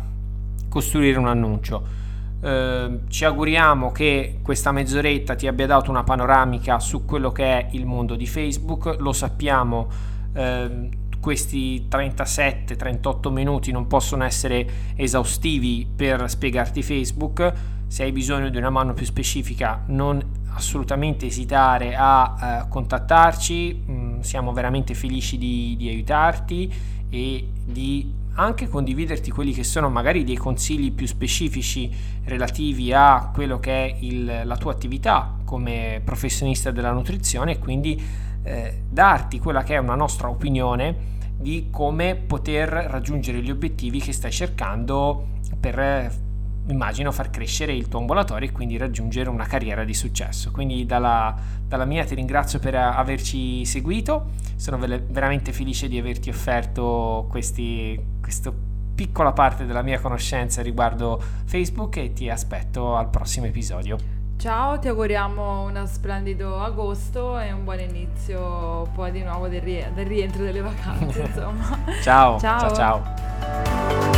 costruire 0.68 1.18
un 1.18 1.29
annuncio. 1.29 2.03
Eh, 2.45 3.01
ci 3.09 3.24
auguriamo 3.24 3.90
che 3.90 4.40
questa 4.42 4.70
mezz'oretta 4.70 5.34
ti 5.34 5.47
abbia 5.47 5.64
dato 5.66 5.90
una 5.90 6.05
panoramica 6.05 6.78
su 6.78 7.07
quello 7.07 7.32
che 7.32 7.45
è 7.45 7.68
il 7.70 7.86
mondo 7.86 8.16
di 8.16 8.26
Facebook. 8.26 8.97
Lo 8.99 9.14
sappiamo, 9.14 9.88
ehm, 10.34 10.88
questi 11.20 11.86
37-38 11.88 13.30
minuti 13.30 13.72
non 13.72 13.86
possono 13.86 14.24
essere 14.24 14.68
esaustivi 14.95 15.88
per 15.97 16.28
spiegarti 16.28 16.82
Facebook. 16.82 17.53
Se 17.86 18.03
hai 18.03 18.12
bisogno 18.12 18.51
di 18.51 18.59
una 18.59 18.68
mano 18.68 18.92
più 18.92 19.07
specifica, 19.07 19.82
non 19.86 20.22
assolutamente 20.53 21.24
esitare 21.24 21.95
a 21.97 22.64
eh, 22.64 22.68
contattarci. 22.68 23.84
Mm, 23.90 24.20
siamo 24.20 24.53
veramente 24.53 24.92
felici 24.92 25.38
di, 25.38 25.76
di 25.78 25.88
aiutarti 25.88 26.70
e 27.09 27.49
di 27.64 28.22
anche 28.35 28.68
condividerti 28.68 29.30
quelli 29.30 29.53
che 29.53 29.64
sono 29.64 29.89
magari 29.91 30.24
dei 30.24 30.37
consigli 30.37 30.93
più 30.93 31.07
specifici 31.07 31.91
relativi 32.24 32.93
a 32.93 33.30
quello 33.32 33.59
che 33.59 33.72
è 33.87 33.97
il- 34.01 34.43
la 34.45 34.57
tua 34.57 34.72
attività 34.72 35.37
come 35.45 36.01
professionista 36.05 36.70
della 36.70 36.93
nutrizione 36.93 37.53
e 37.53 37.59
quindi 37.59 38.03
eh, 38.47 38.82
darti 38.91 39.39
quella 39.39 39.62
che 39.62 39.74
è 39.74 39.78
una 39.78 39.95
nostra 39.95 40.28
opinione 40.28 41.12
di 41.37 41.68
come 41.70 42.14
poter 42.14 42.68
raggiungere 42.68 43.41
gli 43.41 43.51
obiettivi 43.51 44.01
che 44.01 44.12
stai 44.12 44.30
cercando 44.30 45.28
per 45.59 45.78
eh, 45.78 46.11
immagino 46.67 47.12
far 47.12 47.31
crescere 47.31 47.73
il 47.75 47.89
tuo 47.89 47.99
ambulatorio 48.01 48.49
e 48.49 48.53
quindi 48.53 48.77
raggiungere 48.77 49.29
una 49.29 49.47
carriera 49.47 49.85
di 49.85 49.95
successo. 49.95 50.51
Quindi 50.51 50.87
dalla, 50.87 51.35
dalla 51.67 51.85
mia 51.85 52.05
ti 52.05 52.15
ringrazio 52.15 52.59
per 52.59 52.75
averci 52.75 53.65
seguito, 53.65 54.31
sono 54.57 54.79
vele- 54.79 55.05
veramente 55.09 55.53
felice 55.53 55.89
di 55.89 55.99
averti 55.99 56.31
offerto 56.31 57.27
questi, 57.29 58.01
questa 58.21 58.53
piccola 58.95 59.33
parte 59.33 59.67
della 59.67 59.83
mia 59.83 60.01
conoscenza 60.01 60.62
riguardo 60.62 61.21
Facebook 61.45 61.97
e 61.97 62.12
ti 62.12 62.31
aspetto 62.31 62.97
al 62.97 63.09
prossimo 63.09 63.47
episodio. 63.47 64.23
Ciao, 64.37 64.79
ti 64.79 64.89
auguriamo 64.89 65.62
un 65.62 65.87
splendido 65.87 66.61
agosto 66.61 67.39
e 67.39 67.53
un 67.53 67.65
buon 67.65 67.81
inizio 67.81 68.89
poi 68.95 69.11
di 69.11 69.23
nuovo 69.23 69.49
del, 69.49 69.62
rie- 69.62 69.91
del 69.95 70.07
rientro 70.07 70.43
delle 70.43 70.61
vacanze. 70.61 71.31
Ciao, 72.03 72.39
Ciao. 72.39 72.39
ciao. 72.39 72.75
ciao. 72.75 74.14